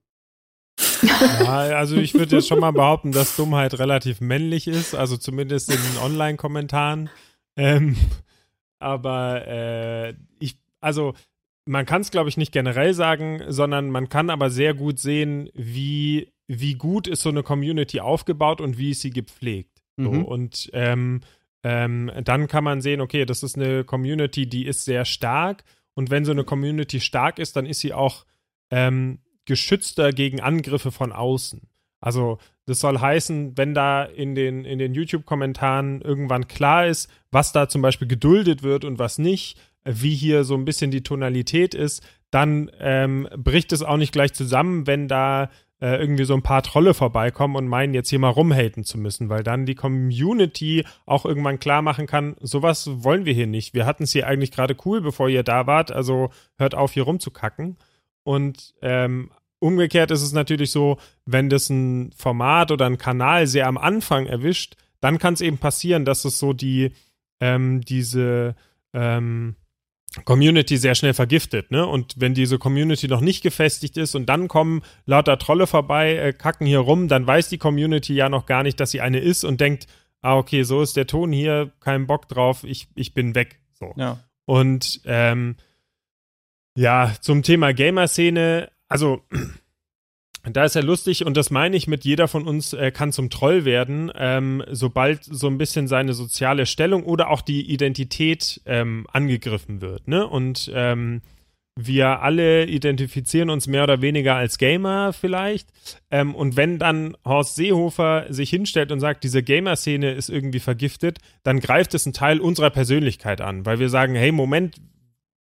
[1.01, 5.69] Ja, also ich würde jetzt schon mal behaupten, dass Dummheit relativ männlich ist, also zumindest
[5.69, 7.09] in den Online-Kommentaren.
[7.55, 7.95] Ähm,
[8.79, 11.13] aber äh, ich, also
[11.65, 15.49] man kann es, glaube ich, nicht generell sagen, sondern man kann aber sehr gut sehen,
[15.53, 19.81] wie, wie gut ist so eine Community aufgebaut und wie ist sie gepflegt.
[19.97, 20.03] Mhm.
[20.03, 21.21] So, und ähm,
[21.63, 25.63] ähm, dann kann man sehen, okay, das ist eine Community, die ist sehr stark.
[25.95, 28.25] Und wenn so eine Community stark ist, dann ist sie auch
[28.69, 31.61] ähm, geschützter gegen Angriffe von außen.
[32.01, 32.37] Also
[32.67, 37.67] das soll heißen, wenn da in den, in den YouTube-Kommentaren irgendwann klar ist, was da
[37.67, 42.03] zum Beispiel geduldet wird und was nicht, wie hier so ein bisschen die Tonalität ist,
[42.31, 45.49] dann ähm, bricht es auch nicht gleich zusammen, wenn da
[45.81, 49.29] äh, irgendwie so ein paar Trolle vorbeikommen und meinen, jetzt hier mal rumhaten zu müssen,
[49.29, 53.73] weil dann die Community auch irgendwann klar machen kann, sowas wollen wir hier nicht.
[53.73, 57.03] Wir hatten es hier eigentlich gerade cool, bevor ihr da wart, also hört auf, hier
[57.03, 57.77] rumzukacken.
[58.23, 63.67] Und ähm, umgekehrt ist es natürlich so, wenn das ein Format oder ein Kanal sehr
[63.67, 66.93] am Anfang erwischt, dann kann es eben passieren, dass es so die,
[67.39, 68.55] ähm, diese,
[68.93, 69.55] ähm,
[70.23, 71.85] Community sehr schnell vergiftet, ne?
[71.85, 76.33] Und wenn diese Community noch nicht gefestigt ist und dann kommen lauter Trolle vorbei, äh,
[76.33, 79.43] kacken hier rum, dann weiß die Community ja noch gar nicht, dass sie eine ist
[79.43, 79.87] und denkt,
[80.21, 83.59] ah, okay, so ist der Ton hier, kein Bock drauf, ich, ich bin weg.
[83.73, 83.93] So.
[83.97, 84.19] Ja.
[84.45, 85.55] Und ähm,
[86.77, 89.21] ja, zum Thema Gamer-Szene, also
[90.53, 93.29] da ist ja lustig und das meine ich mit jeder von uns äh, kann zum
[93.29, 99.07] Troll werden, ähm, sobald so ein bisschen seine soziale Stellung oder auch die Identität ähm,
[99.11, 100.07] angegriffen wird.
[100.07, 100.27] Ne?
[100.27, 101.21] Und ähm,
[101.77, 105.69] wir alle identifizieren uns mehr oder weniger als Gamer vielleicht.
[106.09, 111.19] Ähm, und wenn dann Horst Seehofer sich hinstellt und sagt, diese Gamer-Szene ist irgendwie vergiftet,
[111.43, 114.77] dann greift es einen Teil unserer Persönlichkeit an, weil wir sagen, hey, Moment,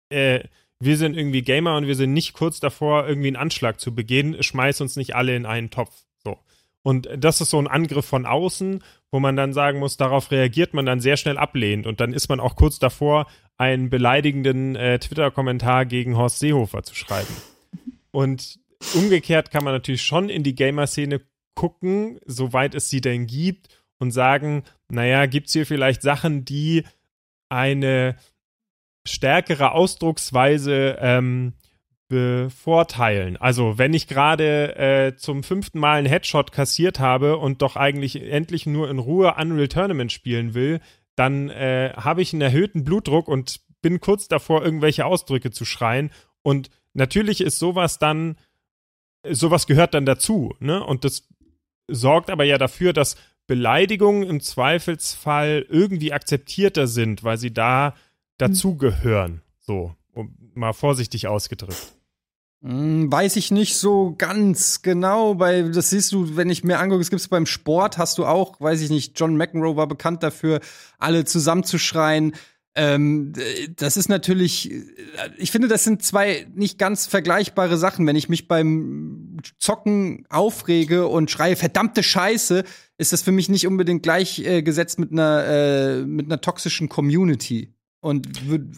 [0.08, 0.40] äh,
[0.80, 4.42] wir sind irgendwie Gamer und wir sind nicht kurz davor, irgendwie einen Anschlag zu begehen,
[4.42, 6.04] schmeiß uns nicht alle in einen Topf.
[6.22, 6.38] So.
[6.82, 10.74] Und das ist so ein Angriff von außen, wo man dann sagen muss, darauf reagiert
[10.74, 11.86] man dann sehr schnell ablehnend.
[11.86, 16.94] Und dann ist man auch kurz davor, einen beleidigenden äh, Twitter-Kommentar gegen Horst Seehofer zu
[16.94, 17.34] schreiben.
[18.10, 18.58] Und
[18.94, 21.22] umgekehrt kann man natürlich schon in die Gamer-Szene
[21.54, 23.68] gucken, soweit es sie denn gibt,
[23.98, 26.84] und sagen, naja, gibt es hier vielleicht Sachen, die
[27.48, 28.16] eine
[29.06, 31.54] stärkere Ausdrucksweise ähm,
[32.08, 33.36] bevorteilen.
[33.36, 38.22] Also wenn ich gerade äh, zum fünften Mal einen Headshot kassiert habe und doch eigentlich
[38.22, 40.80] endlich nur in Ruhe Unreal Tournament spielen will,
[41.16, 46.10] dann äh, habe ich einen erhöhten Blutdruck und bin kurz davor, irgendwelche Ausdrücke zu schreien.
[46.42, 48.36] Und natürlich ist sowas dann,
[49.28, 50.54] sowas gehört dann dazu.
[50.60, 50.84] Ne?
[50.84, 51.28] Und das
[51.88, 57.94] sorgt aber ja dafür, dass Beleidigungen im Zweifelsfall irgendwie akzeptierter sind, weil sie da
[58.38, 59.42] dazugehören.
[59.58, 61.96] So, um, mal vorsichtig ausgedrückt.
[62.62, 67.02] Hm, weiß ich nicht so ganz genau, weil das siehst du, wenn ich mir angucke,
[67.02, 70.22] es gibt es beim Sport, hast du auch, weiß ich nicht, John McEnroe war bekannt
[70.22, 70.60] dafür,
[70.98, 72.32] alle zusammenzuschreien.
[72.74, 73.32] Ähm,
[73.76, 74.70] das ist natürlich,
[75.38, 78.06] ich finde, das sind zwei nicht ganz vergleichbare Sachen.
[78.06, 82.64] Wenn ich mich beim Zocken aufrege und schreie, verdammte Scheiße,
[82.98, 87.75] ist das für mich nicht unbedingt gleichgesetzt äh, mit einer, äh, mit einer toxischen Community.
[88.06, 88.28] Und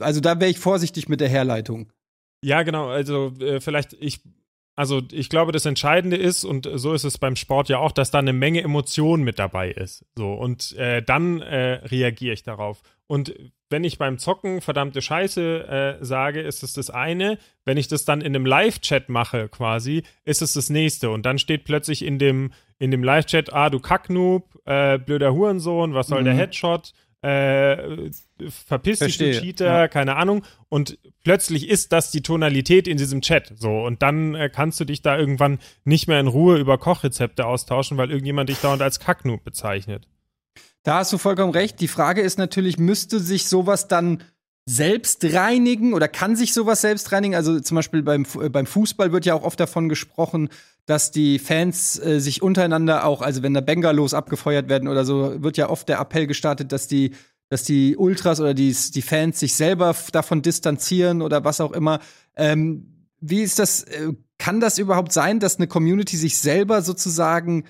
[0.00, 1.92] also da wäre ich vorsichtig mit der Herleitung.
[2.42, 2.88] Ja, genau.
[2.88, 4.20] Also äh, vielleicht ich
[4.74, 8.12] also ich glaube, das Entscheidende ist, und so ist es beim Sport ja auch, dass
[8.12, 10.06] da eine Menge Emotion mit dabei ist.
[10.16, 12.80] So, und äh, dann äh, reagiere ich darauf.
[13.08, 13.34] Und
[13.70, 17.38] wenn ich beim Zocken verdammte Scheiße äh, sage, ist es das eine.
[17.64, 21.10] Wenn ich das dann in einem Live-Chat mache, quasi, ist es das nächste.
[21.10, 25.92] Und dann steht plötzlich in dem, in dem Live-Chat, ah, du Kacknoob, äh, blöder Hurensohn,
[25.92, 26.26] was soll mhm.
[26.26, 26.92] der Headshot?
[27.22, 28.10] Äh,
[28.48, 29.88] verpiss dich, du Cheater, ja.
[29.88, 30.44] keine Ahnung.
[30.68, 33.52] Und plötzlich ist das die Tonalität in diesem Chat.
[33.56, 37.44] So, und dann äh, kannst du dich da irgendwann nicht mehr in Ruhe über Kochrezepte
[37.46, 40.06] austauschen, weil irgendjemand dich dauernd als Kacknoob bezeichnet.
[40.84, 41.80] Da hast du vollkommen recht.
[41.80, 44.22] Die Frage ist natürlich, müsste sich sowas dann
[44.64, 47.34] selbst reinigen oder kann sich sowas selbst reinigen?
[47.34, 50.50] Also zum Beispiel beim, beim Fußball wird ja auch oft davon gesprochen,
[50.88, 55.42] dass die Fans äh, sich untereinander auch, also wenn da Bengalos abgefeuert werden oder so,
[55.42, 57.14] wird ja oft der Appell gestartet, dass die,
[57.50, 62.00] dass die Ultras oder die, die Fans sich selber davon distanzieren oder was auch immer.
[62.36, 63.82] Ähm, wie ist das?
[63.82, 67.64] Äh, kann das überhaupt sein, dass eine Community sich selber sozusagen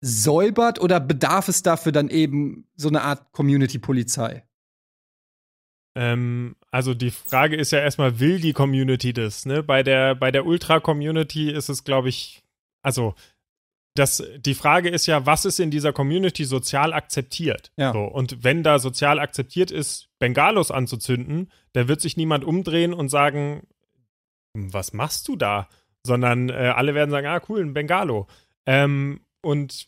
[0.00, 4.42] säubert oder bedarf es dafür dann eben so eine Art Community-Polizei?
[5.94, 9.46] Ähm, also die Frage ist ja erstmal, will die Community das?
[9.46, 9.62] Ne?
[9.62, 12.42] Bei der, bei der Ultra-Community ist es, glaube ich,
[12.88, 13.14] also
[13.94, 17.70] das, die Frage ist ja, was ist in dieser Community sozial akzeptiert?
[17.76, 17.92] Ja.
[17.92, 23.10] So, und wenn da sozial akzeptiert ist, Bengalos anzuzünden, da wird sich niemand umdrehen und
[23.10, 23.66] sagen,
[24.54, 25.68] was machst du da?
[26.02, 28.26] Sondern äh, alle werden sagen, ah, cool, ein Bengalo.
[28.64, 29.86] Ähm, und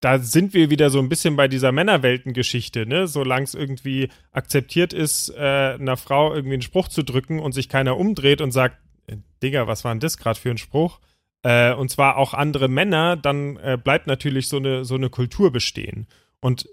[0.00, 3.06] da sind wir wieder so ein bisschen bei dieser Männerweltengeschichte, ne?
[3.06, 7.68] Solange es irgendwie akzeptiert ist, äh, einer Frau irgendwie einen Spruch zu drücken und sich
[7.68, 10.98] keiner umdreht und sagt, äh, Digga, was war denn das gerade für ein Spruch?
[11.42, 15.50] Äh, und zwar auch andere Männer, dann äh, bleibt natürlich so eine, so eine Kultur
[15.52, 16.06] bestehen.
[16.40, 16.68] Und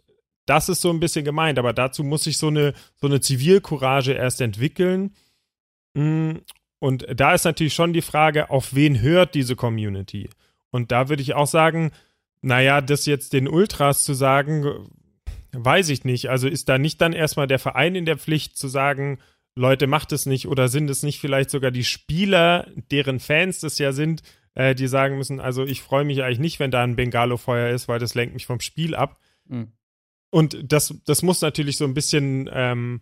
[0.45, 4.13] das ist so ein bisschen gemeint, aber dazu muss sich so eine, so eine Zivilcourage
[4.13, 5.13] erst entwickeln.
[5.93, 6.37] Mm,
[6.79, 10.29] und da ist natürlich schon die Frage, auf wen hört diese Community?
[10.69, 11.91] Und da würde ich auch sagen,
[12.41, 14.89] naja, das jetzt den Ultras zu sagen,
[15.51, 16.29] weiß ich nicht.
[16.29, 19.19] Also ist da nicht dann erstmal der Verein in der Pflicht zu sagen,
[19.55, 23.79] Leute, macht es nicht oder sind es nicht vielleicht sogar die Spieler, deren Fans das
[23.79, 24.21] ja sind,
[24.57, 27.87] äh, die sagen müssen, also ich freue mich eigentlich nicht, wenn da ein Bengalo-Feuer ist,
[27.87, 29.19] weil das lenkt mich vom Spiel ab.
[29.45, 29.71] Mhm.
[30.31, 32.99] Und das, das muss natürlich so ein bisschen ähm,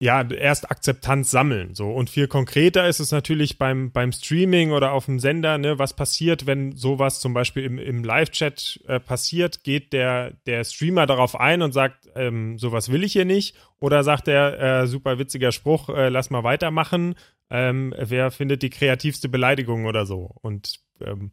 [0.00, 1.74] ja, erst Akzeptanz sammeln.
[1.74, 1.90] So.
[1.90, 5.94] Und viel konkreter ist es natürlich beim, beim Streaming oder auf dem Sender, ne, was
[5.94, 11.38] passiert, wenn sowas zum Beispiel im, im Live-Chat äh, passiert, geht der, der Streamer darauf
[11.38, 15.50] ein und sagt, ähm, sowas will ich hier nicht, oder sagt er, äh, super witziger
[15.50, 17.16] Spruch, äh, lass mal weitermachen,
[17.50, 20.30] ähm, wer findet die kreativste Beleidigung oder so.
[20.42, 21.32] Und ähm,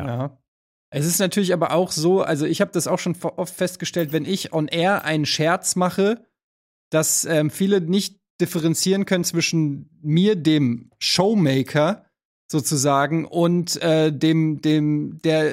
[0.00, 0.06] ja.
[0.06, 0.38] ja.
[0.90, 4.24] Es ist natürlich aber auch so, also ich habe das auch schon oft festgestellt, wenn
[4.24, 6.24] ich on air einen Scherz mache,
[6.90, 12.04] dass ähm, viele nicht differenzieren können zwischen mir, dem Showmaker
[12.46, 15.52] sozusagen, und äh, dem, dem, der,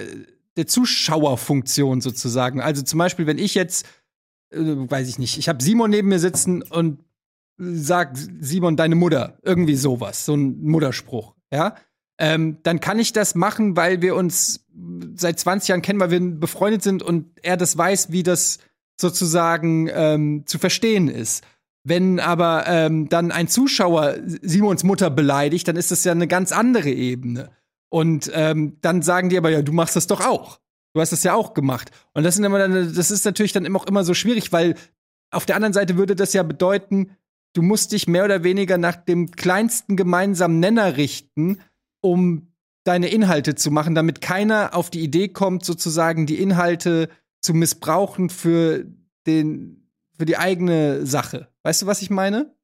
[0.57, 2.61] der Zuschauerfunktion sozusagen.
[2.61, 3.85] Also zum Beispiel, wenn ich jetzt,
[4.51, 6.99] äh, weiß ich nicht, ich habe Simon neben mir sitzen und
[7.57, 11.75] sag Simon, deine Mutter, irgendwie sowas, so ein Mutterspruch, ja.
[12.17, 14.67] Ähm, dann kann ich das machen, weil wir uns
[15.15, 18.59] seit 20 Jahren kennen, weil wir befreundet sind und er das weiß, wie das
[19.01, 21.43] sozusagen ähm, zu verstehen ist.
[21.83, 26.51] Wenn aber ähm, dann ein Zuschauer Simons Mutter beleidigt, dann ist das ja eine ganz
[26.51, 27.49] andere Ebene.
[27.89, 30.59] Und ähm, dann sagen die aber, ja, du machst das doch auch.
[30.93, 31.91] Du hast das ja auch gemacht.
[32.13, 34.75] Und das sind immer dann, das ist natürlich dann auch immer so schwierig, weil
[35.31, 37.11] auf der anderen Seite würde das ja bedeuten,
[37.53, 41.59] du musst dich mehr oder weniger nach dem kleinsten gemeinsamen Nenner richten,
[42.01, 42.51] um
[42.83, 47.09] deine Inhalte zu machen, damit keiner auf die Idee kommt, sozusagen die Inhalte
[47.41, 48.85] zu missbrauchen für
[49.27, 51.49] den, für die eigene Sache.
[51.63, 52.55] Weißt du, was ich meine?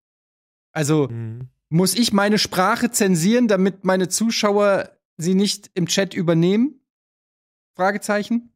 [0.71, 1.49] Also, mhm.
[1.69, 6.80] muss ich meine Sprache zensieren, damit meine Zuschauer sie nicht im Chat übernehmen?
[7.75, 8.53] Fragezeichen.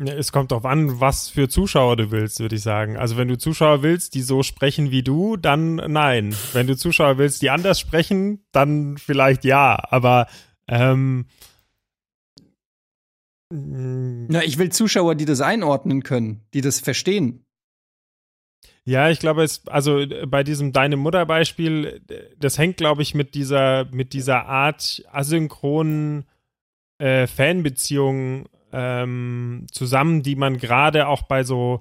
[0.00, 2.96] Ja, es kommt darauf an, was für Zuschauer du willst, würde ich sagen.
[2.96, 6.34] Also wenn du Zuschauer willst, die so sprechen wie du, dann nein.
[6.54, 9.78] Wenn du Zuschauer willst, die anders sprechen, dann vielleicht ja.
[9.90, 10.28] Aber
[10.66, 11.26] ähm,
[13.54, 17.44] na, ich will Zuschauer, die das einordnen können, die das verstehen.
[18.84, 22.00] Ja, ich glaube, es, also bei diesem Deine Mutter-Beispiel,
[22.38, 26.24] das hängt, glaube ich, mit dieser, mit dieser Art asynchronen
[26.98, 31.80] äh, Fanbeziehungen ähm, zusammen, die man gerade auch bei so,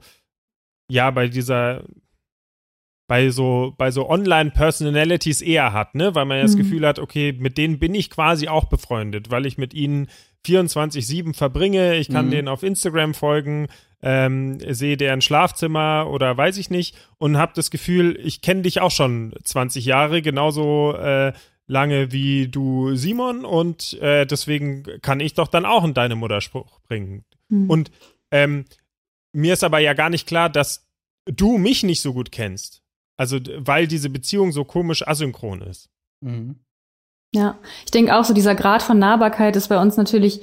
[0.89, 1.85] ja, bei dieser,
[3.07, 6.13] bei so, bei so Online-Personalities eher hat, ne?
[6.15, 6.59] Weil man ja das mhm.
[6.59, 10.07] Gefühl hat, okay, mit denen bin ich quasi auch befreundet, weil ich mit ihnen
[10.45, 11.95] 24-7 verbringe.
[11.95, 12.31] Ich kann mhm.
[12.31, 13.67] denen auf Instagram folgen,
[14.01, 18.81] ähm, sehe deren Schlafzimmer oder weiß ich nicht und habe das Gefühl, ich kenne dich
[18.81, 21.33] auch schon 20 Jahre, genauso äh,
[21.67, 26.79] lange wie du Simon und äh, deswegen kann ich doch dann auch in deine Mutterspruch
[26.81, 27.23] bringen.
[27.49, 27.69] Mhm.
[27.69, 27.91] Und
[28.31, 28.65] ähm,
[29.33, 30.87] mir ist aber ja gar nicht klar, dass
[31.25, 32.81] du mich nicht so gut kennst.
[33.17, 35.89] Also, weil diese Beziehung so komisch asynchron ist.
[36.21, 36.59] Mhm.
[37.33, 40.41] Ja, ich denke auch so, dieser Grad von Nahbarkeit ist bei uns natürlich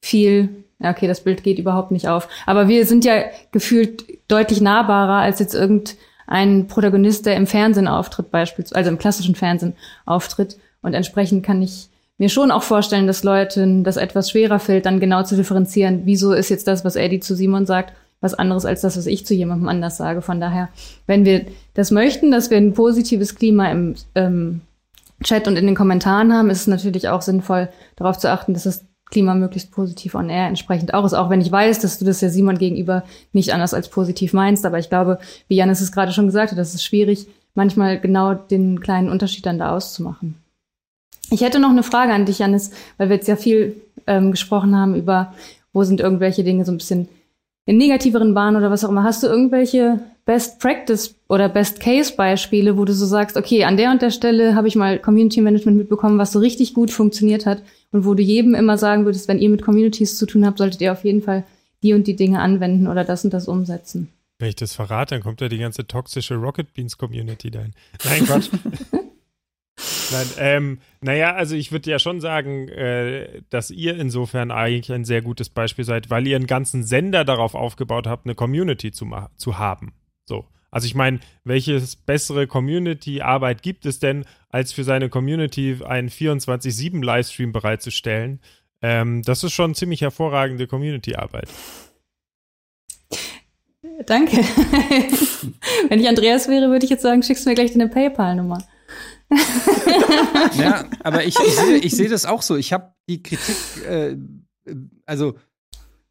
[0.00, 0.48] viel,
[0.80, 2.28] okay, das Bild geht überhaupt nicht auf.
[2.46, 8.30] Aber wir sind ja gefühlt deutlich nahbarer als jetzt irgendein Protagonist, der im Fernsehen auftritt,
[8.30, 9.74] beispielsweise, also im klassischen Fernsehen
[10.06, 10.56] auftritt.
[10.80, 15.00] Und entsprechend kann ich mir schon auch vorstellen, dass Leuten das etwas schwerer fällt, dann
[15.00, 18.80] genau zu differenzieren, wieso ist jetzt das, was Eddie zu Simon sagt, was anderes als
[18.80, 20.22] das, was ich zu jemandem anders sage.
[20.22, 20.68] Von daher,
[21.06, 21.44] wenn wir
[21.74, 24.62] das möchten, dass wir ein positives Klima im ähm,
[25.22, 28.64] Chat und in den Kommentaren haben, ist es natürlich auch sinnvoll, darauf zu achten, dass
[28.64, 31.14] das Klima möglichst positiv on air entsprechend auch ist.
[31.14, 34.66] Auch wenn ich weiß, dass du das ja Simon gegenüber nicht anders als positiv meinst.
[34.66, 38.34] Aber ich glaube, wie Janis es gerade schon gesagt hat, das ist schwierig, manchmal genau
[38.34, 40.36] den kleinen Unterschied dann da auszumachen.
[41.30, 44.76] Ich hätte noch eine Frage an dich, Janis, weil wir jetzt ja viel ähm, gesprochen
[44.76, 45.34] haben über,
[45.72, 47.08] wo sind irgendwelche Dinge so ein bisschen
[47.66, 49.04] in negativeren Bahnen oder was auch immer.
[49.04, 53.78] Hast du irgendwelche Best Practice oder Best Case Beispiele, wo du so sagst, okay, an
[53.78, 57.46] der und der Stelle habe ich mal Community Management mitbekommen, was so richtig gut funktioniert
[57.46, 57.62] hat
[57.92, 60.82] und wo du jedem immer sagen würdest, wenn ihr mit Communities zu tun habt, solltet
[60.82, 61.44] ihr auf jeden Fall
[61.82, 64.12] die und die Dinge anwenden oder das und das umsetzen.
[64.38, 67.72] Wenn ich das verrate, dann kommt ja die ganze toxische Rocket Beans Community dahin.
[68.04, 68.50] Nein, Quatsch.
[70.12, 75.06] Nein, ähm, naja, also ich würde ja schon sagen, äh, dass ihr insofern eigentlich ein
[75.06, 79.10] sehr gutes Beispiel seid, weil ihr einen ganzen Sender darauf aufgebaut habt, eine Community zu,
[79.38, 79.94] zu haben.
[80.28, 80.46] So.
[80.70, 87.52] Also ich meine, welches bessere Community-Arbeit gibt es denn, als für seine Community einen 24-7-Livestream
[87.52, 88.40] bereitzustellen,
[88.80, 91.48] Ähm, das ist schon ziemlich hervorragende Community-Arbeit.
[94.06, 94.36] Danke.
[95.88, 98.62] Wenn ich Andreas wäre, würde ich jetzt sagen, schickst du mir gleich deine PayPal-Nummer.
[100.58, 102.54] ja, aber ich, ich sehe ich seh das auch so.
[102.54, 104.16] Ich habe die Kritik, äh,
[105.06, 105.34] also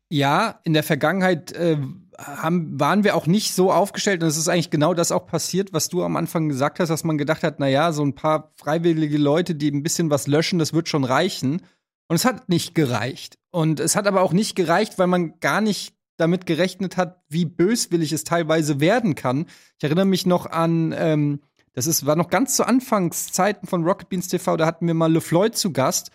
[0.10, 1.78] ja, in der Vergangenheit äh,
[2.18, 5.74] haben, waren wir auch nicht so aufgestellt und es ist eigentlich genau das auch passiert,
[5.74, 8.52] was du am Anfang gesagt hast, dass man gedacht hat, na ja, so ein paar
[8.56, 11.62] freiwillige Leute, die ein bisschen was löschen, das wird schon reichen.
[12.10, 13.38] Und es hat nicht gereicht.
[13.52, 17.46] Und es hat aber auch nicht gereicht, weil man gar nicht damit gerechnet hat, wie
[17.46, 19.46] böswillig es teilweise werden kann.
[19.78, 21.42] Ich erinnere mich noch an, ähm,
[21.74, 25.12] das ist, war noch ganz zu Anfangszeiten von Rocket Beans TV, da hatten wir mal
[25.12, 26.10] LeFloid zu Gast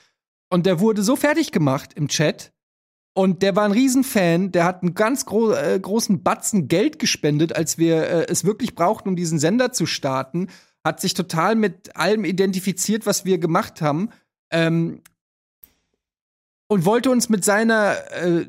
[0.50, 2.51] und der wurde so fertig gemacht im Chat.
[3.14, 7.54] Und der war ein Riesenfan, der hat einen ganz gro äh, großen Batzen Geld gespendet,
[7.54, 10.48] als wir äh, es wirklich brauchten, um diesen Sender zu starten.
[10.82, 14.08] Hat sich total mit allem identifiziert, was wir gemacht haben.
[14.50, 15.02] Ähm,
[16.68, 18.46] und wollte uns mit seiner äh,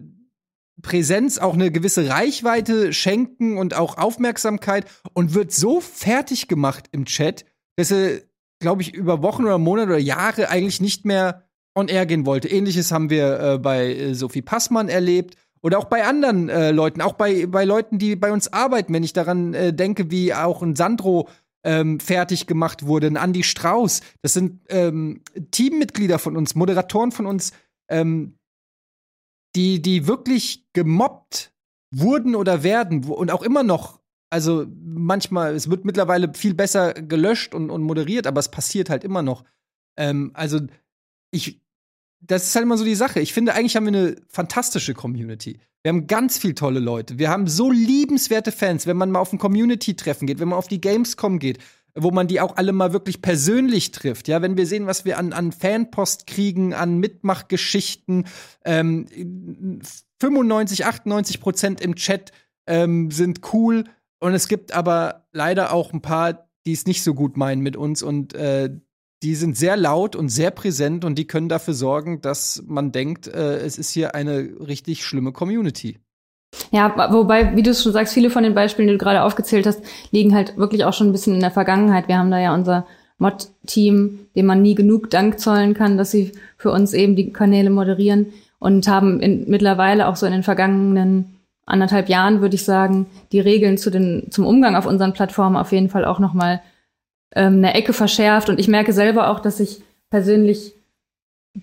[0.81, 7.05] Präsenz auch eine gewisse Reichweite schenken und auch Aufmerksamkeit und wird so fertig gemacht im
[7.05, 7.45] Chat,
[7.75, 8.21] dass er,
[8.59, 12.47] glaube ich, über Wochen oder Monate oder Jahre eigentlich nicht mehr on air gehen wollte.
[12.49, 17.01] Ähnliches haben wir äh, bei äh, Sophie Passmann erlebt oder auch bei anderen äh, Leuten,
[17.01, 20.61] auch bei, bei Leuten, die bei uns arbeiten, wenn ich daran äh, denke, wie auch
[20.61, 21.29] ein Sandro
[21.63, 24.01] ähm, fertig gemacht wurde, ein Andy Strauß.
[24.21, 25.21] Das sind ähm,
[25.51, 27.53] Teammitglieder von uns, Moderatoren von uns,
[27.89, 28.37] ähm,
[29.55, 31.53] die, die wirklich gemobbt
[31.91, 37.53] wurden oder werden und auch immer noch, also manchmal, es wird mittlerweile viel besser gelöscht
[37.53, 39.43] und, und moderiert, aber es passiert halt immer noch.
[39.95, 40.59] Ähm, also
[41.31, 41.61] ich,
[42.25, 43.19] das ist halt immer so die Sache.
[43.19, 45.59] Ich finde, eigentlich haben wir eine fantastische Community.
[45.83, 47.19] Wir haben ganz viel tolle Leute.
[47.19, 50.69] Wir haben so liebenswerte Fans, wenn man mal auf ein Community-Treffen geht, wenn man auf
[50.69, 51.59] die Gamescom geht,
[51.95, 54.27] wo man die auch alle mal wirklich persönlich trifft.
[54.27, 58.25] Ja, wenn wir sehen, was wir an, an Fanpost kriegen, an Mitmachgeschichten,
[58.63, 59.81] ähm,
[60.21, 62.31] 95, 98 Prozent im Chat
[62.65, 63.83] ähm, sind cool.
[64.19, 67.75] Und es gibt aber leider auch ein paar, die es nicht so gut meinen mit
[67.75, 68.69] uns und äh,
[69.23, 73.27] die sind sehr laut und sehr präsent und die können dafür sorgen, dass man denkt,
[73.27, 75.99] äh, es ist hier eine richtig schlimme Community.
[76.71, 79.81] Ja, wobei, wie du schon sagst, viele von den Beispielen, die du gerade aufgezählt hast,
[80.11, 82.07] liegen halt wirklich auch schon ein bisschen in der Vergangenheit.
[82.07, 82.85] Wir haben da ja unser
[83.17, 87.69] Mod-Team, dem man nie genug Dank zollen kann, dass sie für uns eben die Kanäle
[87.69, 93.07] moderieren und haben in, mittlerweile auch so in den vergangenen anderthalb Jahren, würde ich sagen,
[93.31, 96.61] die Regeln zu den, zum Umgang auf unseren Plattformen auf jeden Fall auch nochmal
[97.35, 98.49] ähm, eine Ecke verschärft.
[98.49, 100.73] Und ich merke selber auch, dass ich persönlich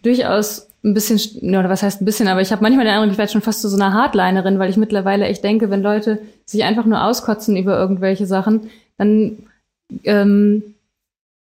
[0.02, 1.18] durchaus ein bisschen,
[1.50, 3.60] oder was heißt ein bisschen, aber ich habe manchmal den Eindruck, ich werde schon fast
[3.60, 7.56] zu so einer Hardlinerin, weil ich mittlerweile echt denke, wenn Leute sich einfach nur auskotzen
[7.56, 9.38] über irgendwelche Sachen, dann
[10.04, 10.74] ähm,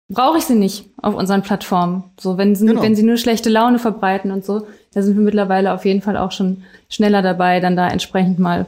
[0.10, 2.04] brauche ich sie nicht auf unseren Plattformen.
[2.20, 2.84] So, wenn sie, genau.
[2.84, 6.18] wenn sie nur schlechte Laune verbreiten und so, da sind wir mittlerweile auf jeden Fall
[6.18, 8.68] auch schon schneller dabei, dann da entsprechend mal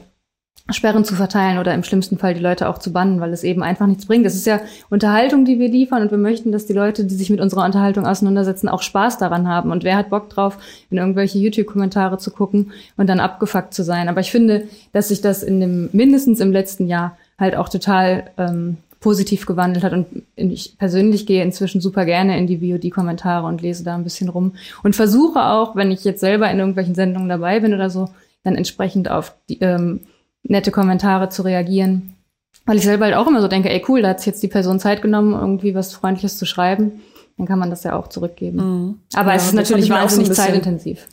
[0.69, 3.63] Sperren zu verteilen oder im schlimmsten Fall die Leute auch zu bannen, weil es eben
[3.63, 4.25] einfach nichts bringt.
[4.25, 4.59] Das ist ja
[4.89, 8.05] Unterhaltung, die wir liefern und wir möchten, dass die Leute, die sich mit unserer Unterhaltung
[8.05, 9.71] auseinandersetzen, auch Spaß daran haben.
[9.71, 10.57] Und wer hat Bock drauf,
[10.89, 14.09] in irgendwelche YouTube-Kommentare zu gucken und dann abgefuckt zu sein?
[14.09, 18.31] Aber ich finde, dass sich das in dem mindestens im letzten Jahr halt auch total
[18.37, 19.93] ähm, positiv gewandelt hat.
[19.93, 24.27] Und ich persönlich gehe inzwischen super gerne in die VOD-Kommentare und lese da ein bisschen
[24.27, 28.09] rum und versuche auch, wenn ich jetzt selber in irgendwelchen Sendungen dabei bin oder so,
[28.43, 30.01] dann entsprechend auf die ähm,
[30.47, 32.13] nette Kommentare zu reagieren.
[32.65, 34.49] Weil ich selber halt auch immer so denke, ey cool, da hat sich jetzt die
[34.49, 37.01] Person Zeit genommen, irgendwie was Freundliches zu schreiben.
[37.37, 38.57] Dann kann man das ja auch zurückgeben.
[38.57, 38.99] Mhm.
[39.13, 41.07] Aber ja, es ist natürlich wahnsinnig so zeitintensiv.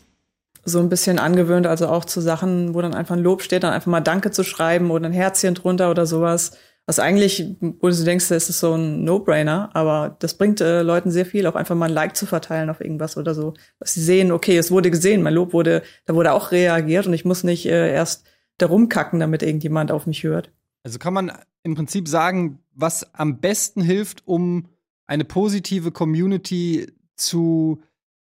[0.65, 3.75] So ein bisschen angewöhnt, also auch zu Sachen, wo dann einfach ein Lob steht, dann
[3.75, 6.53] einfach mal Danke zu schreiben oder ein Herzchen drunter oder sowas.
[6.87, 11.11] Was eigentlich, wo du denkst, das ist so ein No-Brainer, aber das bringt äh, Leuten
[11.11, 13.55] sehr viel, auch einfach mal ein Like zu verteilen auf irgendwas oder so.
[13.79, 17.15] Dass sie sehen, okay, es wurde gesehen, mein Lob wurde, da wurde auch reagiert und
[17.15, 18.25] ich muss nicht äh, erst
[18.59, 20.53] da rumkacken, damit irgendjemand auf mich hört.
[20.83, 21.33] Also kann man
[21.63, 24.69] im Prinzip sagen, was am besten hilft, um
[25.07, 27.83] eine positive Community zu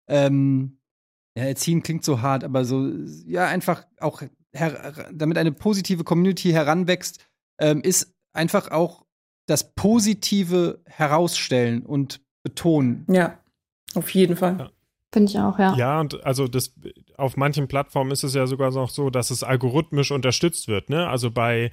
[0.08, 0.78] ähm,
[1.36, 2.90] ja, erziehen klingt so hart, aber so,
[3.26, 4.22] ja, einfach auch,
[5.12, 7.24] damit eine positive Community heranwächst,
[7.60, 9.06] ähm, ist einfach auch
[9.46, 13.06] das Positive herausstellen und betonen.
[13.08, 13.38] Ja,
[13.94, 14.58] auf jeden Fall.
[14.58, 14.70] Ja.
[15.12, 15.74] Finde ich auch, ja.
[15.76, 16.74] Ja, und also das
[17.16, 21.08] auf manchen Plattformen ist es ja sogar noch so, dass es algorithmisch unterstützt wird, ne?
[21.08, 21.70] Also bei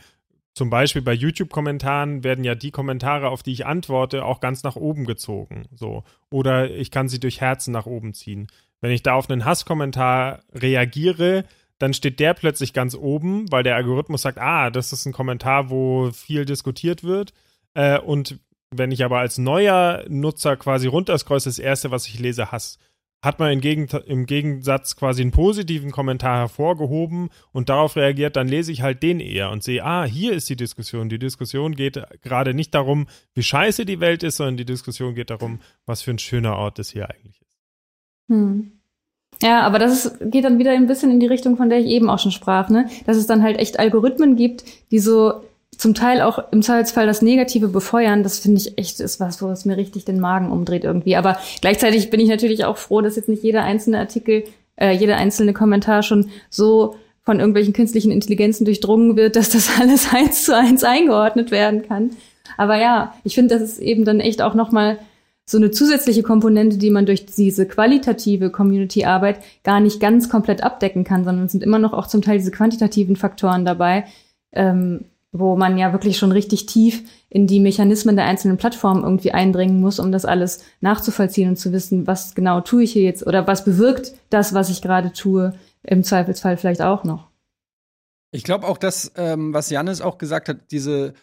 [0.53, 4.77] zum Beispiel bei YouTube-Kommentaren werden ja die Kommentare, auf die ich antworte, auch ganz nach
[4.77, 5.65] oben gezogen.
[5.75, 6.05] So.
[6.31, 8.47] Oder ich kann sie durch Herzen nach oben ziehen.
[8.79, 11.43] Wenn ich da auf einen Hasskommentar reagiere,
[11.77, 15.69] dann steht der plötzlich ganz oben, weil der Algorithmus sagt, ah, das ist ein Kommentar,
[15.69, 17.33] wo viel diskutiert wird.
[17.73, 18.39] Äh, und
[18.71, 22.79] wenn ich aber als neuer Nutzer quasi runterscroll, ist das erste, was ich lese, Hass.
[23.25, 28.81] Hat man im Gegensatz quasi einen positiven Kommentar hervorgehoben und darauf reagiert, dann lese ich
[28.81, 31.09] halt den eher und sehe, ah, hier ist die Diskussion.
[31.09, 35.31] Die Diskussion geht gerade nicht darum, wie scheiße die Welt ist, sondern die Diskussion geht
[35.31, 37.57] darum, was für ein schöner Ort es hier eigentlich ist.
[38.29, 38.71] Hm.
[39.41, 41.87] Ja, aber das ist, geht dann wieder ein bisschen in die Richtung, von der ich
[41.87, 42.87] eben auch schon sprach, ne?
[43.05, 45.41] Dass es dann halt echt Algorithmen gibt, die so
[45.77, 49.49] zum Teil auch im Zweifelsfall das Negative befeuern, das finde ich echt ist was, wo
[49.49, 51.15] es mir richtig den Magen umdreht irgendwie.
[51.15, 54.43] Aber gleichzeitig bin ich natürlich auch froh, dass jetzt nicht jeder einzelne Artikel,
[54.75, 60.13] äh, jeder einzelne Kommentar schon so von irgendwelchen künstlichen Intelligenzen durchdrungen wird, dass das alles
[60.13, 62.11] eins zu eins eingeordnet werden kann.
[62.57, 64.99] Aber ja, ich finde, das ist eben dann echt auch nochmal
[65.47, 71.03] so eine zusätzliche Komponente, die man durch diese qualitative Community-Arbeit gar nicht ganz komplett abdecken
[71.03, 74.05] kann, sondern es sind immer noch auch zum Teil diese quantitativen Faktoren dabei,
[74.53, 75.05] ähm,
[75.39, 79.81] wo man ja wirklich schon richtig tief in die Mechanismen der einzelnen Plattformen irgendwie eindringen
[79.81, 83.45] muss, um das alles nachzuvollziehen und zu wissen, was genau tue ich hier jetzt oder
[83.45, 87.29] was bewirkt das, was ich gerade tue, im Zweifelsfall vielleicht auch noch.
[88.31, 91.13] Ich glaube auch, dass, ähm, was Janis auch gesagt hat, diese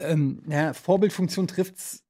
[0.00, 2.02] ähm, ja, Vorbildfunktion trifft's,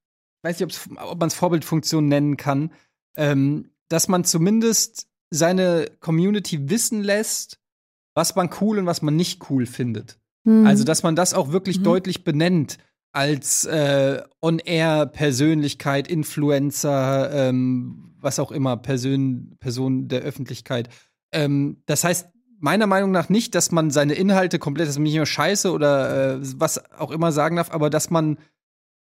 [0.43, 2.71] weiß nicht, ob man es Vorbildfunktion nennen kann,
[3.17, 7.59] ähm, dass man zumindest seine Community wissen lässt,
[8.15, 10.19] was man cool und was man nicht cool findet.
[10.47, 10.67] Mhm.
[10.67, 11.85] Also, dass man das auch wirklich mhm.
[11.85, 12.79] deutlich benennt
[13.13, 20.89] als äh, On-Air-Persönlichkeit, Influencer, ähm, was auch immer, Person, Person der Öffentlichkeit.
[21.33, 22.29] Ähm, das heißt,
[22.59, 26.35] meiner Meinung nach nicht, dass man seine Inhalte komplett, dass man nicht immer scheiße oder
[26.35, 28.39] äh, was auch immer sagen darf, aber dass man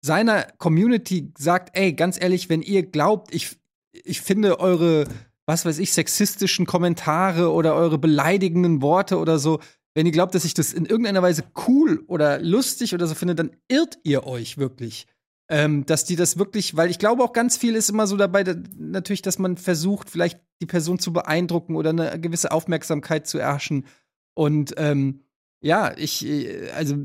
[0.03, 3.57] seiner Community sagt, ey, ganz ehrlich, wenn ihr glaubt, ich,
[3.91, 5.05] ich finde eure,
[5.45, 9.59] was weiß ich, sexistischen Kommentare oder eure beleidigenden Worte oder so,
[9.93, 13.35] wenn ihr glaubt, dass ich das in irgendeiner Weise cool oder lustig oder so finde,
[13.35, 15.07] dann irrt ihr euch wirklich.
[15.49, 18.45] Ähm, dass die das wirklich, weil ich glaube auch ganz viel ist immer so dabei,
[18.45, 23.37] da, natürlich, dass man versucht, vielleicht die Person zu beeindrucken oder eine gewisse Aufmerksamkeit zu
[23.37, 23.85] erhaschen.
[24.33, 25.23] Und ähm,
[25.59, 26.95] ja, ich, äh, also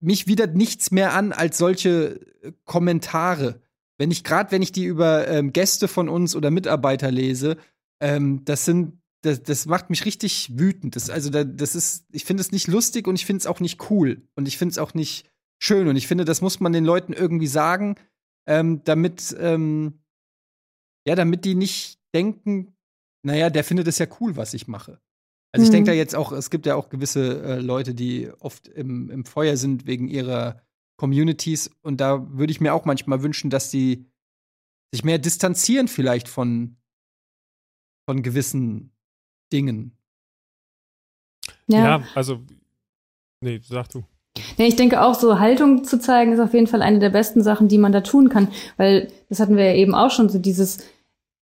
[0.00, 3.60] mich widert nichts mehr an als solche äh, Kommentare.
[3.98, 7.56] Wenn ich gerade, wenn ich die über ähm, Gäste von uns oder Mitarbeiter lese,
[8.00, 10.96] ähm, das sind das, das macht mich richtig wütend.
[10.96, 13.90] Das, also, das ist, ich finde es nicht lustig und ich finde es auch nicht
[13.90, 14.22] cool.
[14.34, 15.88] Und ich finde es auch nicht schön.
[15.88, 17.96] Und ich finde, das muss man den Leuten irgendwie sagen,
[18.46, 20.00] ähm, damit, ähm,
[21.06, 22.74] ja, damit die nicht denken,
[23.22, 25.00] naja, der findet es ja cool, was ich mache.
[25.52, 25.94] Also ich denke mhm.
[25.94, 29.56] da jetzt auch, es gibt ja auch gewisse äh, Leute, die oft im, im Feuer
[29.56, 30.62] sind wegen ihrer
[30.96, 31.70] Communities.
[31.82, 34.06] Und da würde ich mir auch manchmal wünschen, dass die
[34.92, 36.76] sich mehr distanzieren vielleicht von,
[38.08, 38.92] von gewissen
[39.52, 39.92] Dingen.
[41.66, 42.40] Ja, ja also,
[43.40, 44.04] nee, sag du.
[44.56, 47.42] Ja, ich denke auch, so Haltung zu zeigen, ist auf jeden Fall eine der besten
[47.42, 48.48] Sachen, die man da tun kann.
[48.76, 50.78] Weil, das hatten wir ja eben auch schon, so dieses,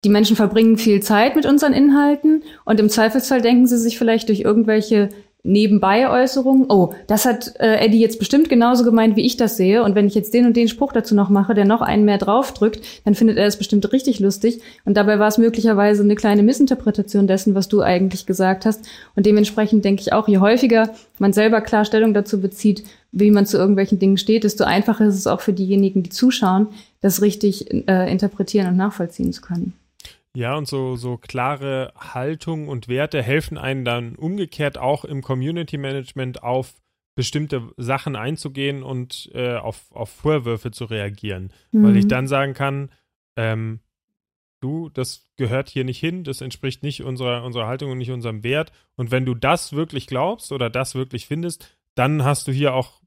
[0.03, 4.29] die Menschen verbringen viel Zeit mit unseren Inhalten und im Zweifelsfall denken sie sich vielleicht
[4.29, 5.09] durch irgendwelche
[5.45, 9.83] Nebenbei-Äußerungen, oh, das hat äh, Eddie jetzt bestimmt genauso gemeint, wie ich das sehe.
[9.83, 12.17] Und wenn ich jetzt den und den Spruch dazu noch mache, der noch einen mehr
[12.17, 14.61] draufdrückt, dann findet er es bestimmt richtig lustig.
[14.85, 18.85] Und dabei war es möglicherweise eine kleine Missinterpretation dessen, was du eigentlich gesagt hast.
[19.15, 20.89] Und dementsprechend denke ich auch, je häufiger
[21.19, 25.27] man selber Klarstellung dazu bezieht, wie man zu irgendwelchen Dingen steht, desto einfacher ist es
[25.27, 26.67] auch für diejenigen, die zuschauen,
[27.01, 29.73] das richtig äh, interpretieren und nachvollziehen zu können.
[30.35, 35.77] Ja, und so, so klare Haltung und Werte helfen einem dann umgekehrt auch im Community
[35.77, 36.73] Management auf
[37.15, 41.51] bestimmte Sachen einzugehen und äh, auf, auf Vorwürfe zu reagieren.
[41.71, 41.83] Mhm.
[41.83, 42.09] Weil ich mhm.
[42.09, 42.91] dann sagen kann,
[43.37, 43.79] ähm,
[44.59, 48.43] du, das gehört hier nicht hin, das entspricht nicht unserer, unserer Haltung und nicht unserem
[48.43, 48.71] Wert.
[48.95, 53.01] Und wenn du das wirklich glaubst oder das wirklich findest, dann hast du hier auch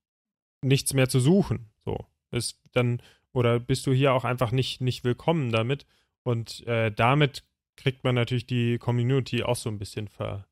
[0.62, 1.70] nichts mehr zu suchen.
[1.84, 2.06] So.
[2.30, 3.02] Ist dann,
[3.32, 5.86] oder bist du hier auch einfach nicht, nicht willkommen damit.
[6.24, 7.44] Und äh, damit
[7.76, 10.46] kriegt man natürlich die Community auch so ein bisschen ver,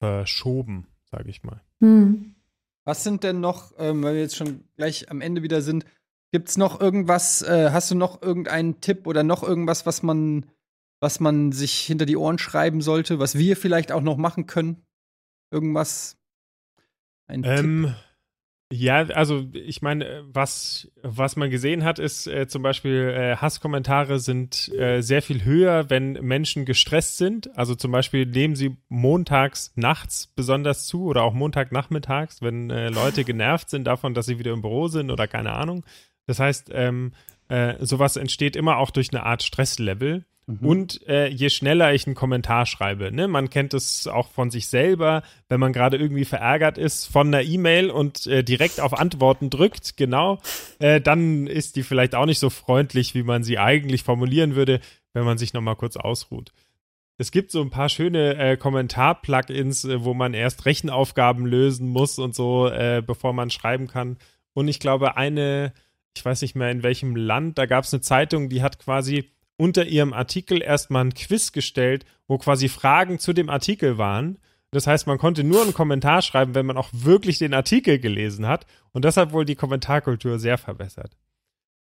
[0.00, 1.60] verschoben, sage ich mal.
[1.80, 2.34] Hm.
[2.84, 5.84] Was sind denn noch, ähm, weil wir jetzt schon gleich am Ende wieder sind,
[6.32, 10.46] gibt es noch irgendwas, äh, hast du noch irgendeinen Tipp oder noch irgendwas, was man,
[11.00, 14.82] was man sich hinter die Ohren schreiben sollte, was wir vielleicht auch noch machen können?
[15.52, 16.16] Irgendwas?
[17.28, 17.94] Ein ähm, Tipp?
[18.74, 24.18] Ja, also ich meine, was, was man gesehen hat, ist äh, zum Beispiel, äh, Hasskommentare
[24.18, 27.54] sind äh, sehr viel höher, wenn Menschen gestresst sind.
[27.54, 33.24] Also zum Beispiel nehmen sie montags nachts besonders zu oder auch montagnachmittags, wenn äh, Leute
[33.24, 35.84] genervt sind davon, dass sie wieder im Büro sind oder keine Ahnung.
[36.24, 37.12] Das heißt, ähm,
[37.48, 40.24] äh, sowas entsteht immer auch durch eine Art Stresslevel.
[40.46, 40.66] Mhm.
[40.66, 44.66] Und äh, je schneller ich einen Kommentar schreibe, ne, man kennt es auch von sich
[44.66, 49.50] selber, wenn man gerade irgendwie verärgert ist von einer E-Mail und äh, direkt auf Antworten
[49.50, 50.40] drückt, genau,
[50.80, 54.80] äh, dann ist die vielleicht auch nicht so freundlich, wie man sie eigentlich formulieren würde.
[55.14, 56.52] wenn man sich nochmal kurz ausruht.
[57.18, 62.18] Es gibt so ein paar schöne äh, Kommentar-Plugins, äh, wo man erst Rechenaufgaben lösen muss
[62.18, 64.16] und so, äh, bevor man schreiben kann.
[64.54, 65.72] Und ich glaube, eine,
[66.16, 69.30] ich weiß nicht mehr in welchem Land, da gab es eine Zeitung, die hat quasi
[69.62, 74.38] unter ihrem Artikel erstmal ein Quiz gestellt, wo quasi Fragen zu dem Artikel waren.
[74.72, 78.48] Das heißt, man konnte nur einen Kommentar schreiben, wenn man auch wirklich den Artikel gelesen
[78.48, 78.66] hat.
[78.92, 81.12] Und das hat wohl die Kommentarkultur sehr verbessert.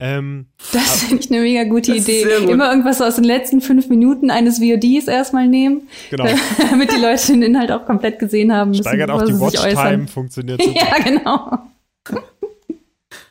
[0.01, 2.23] Ähm, das finde ich eine mega gute Idee.
[2.23, 5.89] Immer irgendwas aus den letzten fünf Minuten eines VODs erstmal nehmen.
[6.11, 6.27] Genau.
[6.71, 8.71] damit die Leute den Inhalt auch komplett gesehen haben.
[8.71, 10.79] Müssen, Steigert auch die Watchtime, funktioniert super.
[10.79, 11.59] ja, genau.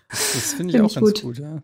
[0.10, 1.62] Das finde ich find auch ich ganz gut, gut ja.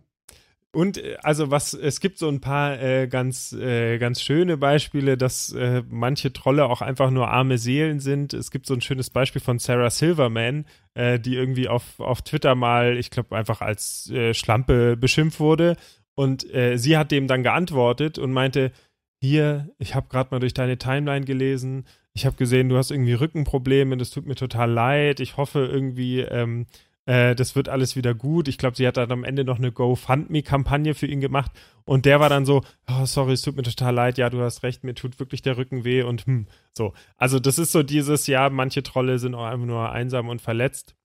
[0.78, 5.18] Und äh, also was, es gibt so ein paar äh, ganz, äh, ganz schöne Beispiele,
[5.18, 8.36] dass äh, manche Trolle auch einfach nur arme Seelen sind.
[8.36, 12.54] Es gibt so ein schönes Beispiel von Sarah Silverman, äh, die irgendwie auf, auf Twitter
[12.54, 15.78] mal, ich glaube, einfach als äh, Schlampe beschimpft wurde.
[16.14, 18.72] Und äh, sie hat dem dann geantwortet und meinte,
[19.20, 23.14] hier, ich habe gerade mal durch deine Timeline gelesen, ich habe gesehen, du hast irgendwie
[23.14, 25.20] Rückenprobleme, das tut mir total leid.
[25.20, 26.66] Ich hoffe irgendwie, ähm,
[27.08, 28.48] äh, das wird alles wieder gut.
[28.48, 31.52] Ich glaube, sie hat dann am Ende noch eine GoFundMe-Kampagne für ihn gemacht
[31.86, 34.62] und der war dann so, oh, sorry, es tut mir total leid, ja, du hast
[34.62, 36.94] recht, mir tut wirklich der Rücken weh und hm, so.
[37.16, 40.96] Also das ist so dieses, ja, manche Trolle sind auch einfach nur einsam und verletzt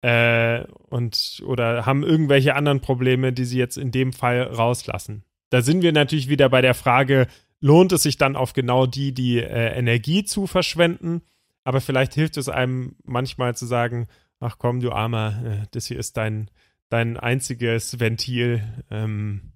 [0.00, 5.22] äh, und oder haben irgendwelche anderen Probleme, die sie jetzt in dem Fall rauslassen.
[5.50, 7.26] Da sind wir natürlich wieder bei der Frage,
[7.60, 11.20] lohnt es sich dann auf genau die, die äh, Energie zu verschwenden?
[11.62, 14.08] Aber vielleicht hilft es einem manchmal zu sagen,
[14.42, 16.50] ach komm, du Armer, äh, das hier ist dein,
[16.88, 18.62] dein einziges Ventil.
[18.90, 19.52] Ähm,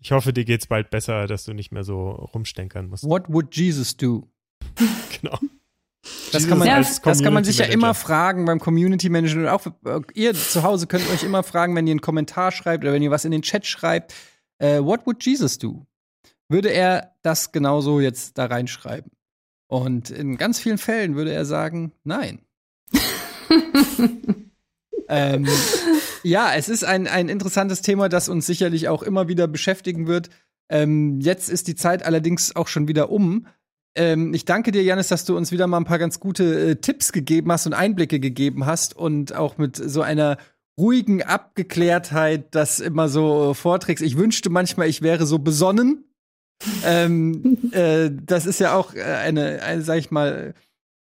[0.00, 3.04] ich hoffe, dir geht's bald besser, dass du nicht mehr so rumstenkern musst.
[3.04, 4.28] What would Jesus do?
[5.20, 5.38] genau.
[6.32, 9.38] Das kann, man, das kann man sich ja immer fragen beim Community Manager.
[9.38, 12.84] Und auch äh, ihr zu Hause könnt euch immer fragen, wenn ihr einen Kommentar schreibt
[12.84, 14.14] oder wenn ihr was in den Chat schreibt,
[14.58, 15.86] äh, what would Jesus do?
[16.48, 19.10] Würde er das genauso jetzt da reinschreiben?
[19.68, 22.40] Und in ganz vielen Fällen würde er sagen, nein.
[25.08, 25.46] ähm,
[26.22, 30.30] ja, es ist ein, ein interessantes Thema, das uns sicherlich auch immer wieder beschäftigen wird.
[30.68, 33.46] Ähm, jetzt ist die Zeit allerdings auch schon wieder um.
[33.96, 36.76] Ähm, ich danke dir, Janis, dass du uns wieder mal ein paar ganz gute äh,
[36.76, 40.36] Tipps gegeben hast und Einblicke gegeben hast und auch mit so einer
[40.78, 44.04] ruhigen Abgeklärtheit das immer so vorträgst.
[44.04, 46.04] Ich wünschte manchmal, ich wäre so besonnen.
[46.84, 50.54] ähm, äh, das ist ja auch äh, eine, eine, sag ich mal,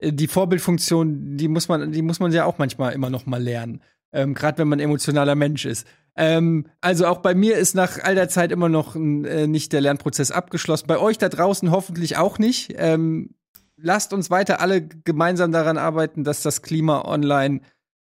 [0.02, 3.82] die Vorbildfunktion, die muss man, die muss man ja auch manchmal immer noch mal lernen.
[4.14, 5.88] Ähm, Gerade wenn man emotionaler Mensch ist.
[6.16, 9.82] Ähm, also auch bei mir ist nach all der Zeit immer noch äh, nicht der
[9.82, 10.88] Lernprozess abgeschlossen.
[10.88, 12.74] Bei euch da draußen hoffentlich auch nicht.
[12.78, 13.36] Ähm,
[13.78, 17.62] lasst uns weiter alle gemeinsam daran arbeiten, dass das Klima online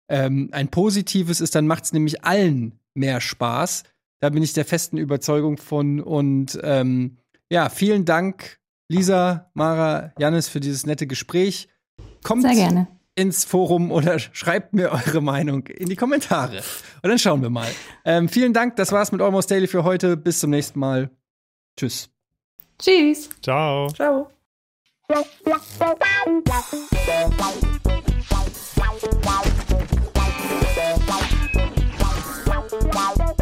[0.08, 1.54] ähm, ein positives ist.
[1.54, 3.84] Dann macht es nämlich allen mehr Spaß.
[4.20, 6.00] Da bin ich der festen Überzeugung von.
[6.00, 7.18] Und ähm,
[7.50, 11.68] ja, vielen Dank, Lisa, Mara, Janis, für dieses nette Gespräch.
[12.24, 12.44] Kommt
[13.14, 16.62] ins Forum oder schreibt mir eure Meinung in die Kommentare.
[17.02, 17.68] Und dann schauen wir mal.
[18.04, 20.16] Ähm, vielen Dank, das war's mit Almost Daily für heute.
[20.16, 21.10] Bis zum nächsten Mal.
[21.76, 22.10] Tschüss.
[22.78, 23.30] Tschüss.
[23.40, 23.88] Ciao.
[23.92, 24.30] Ciao.
[32.92, 33.34] Wow.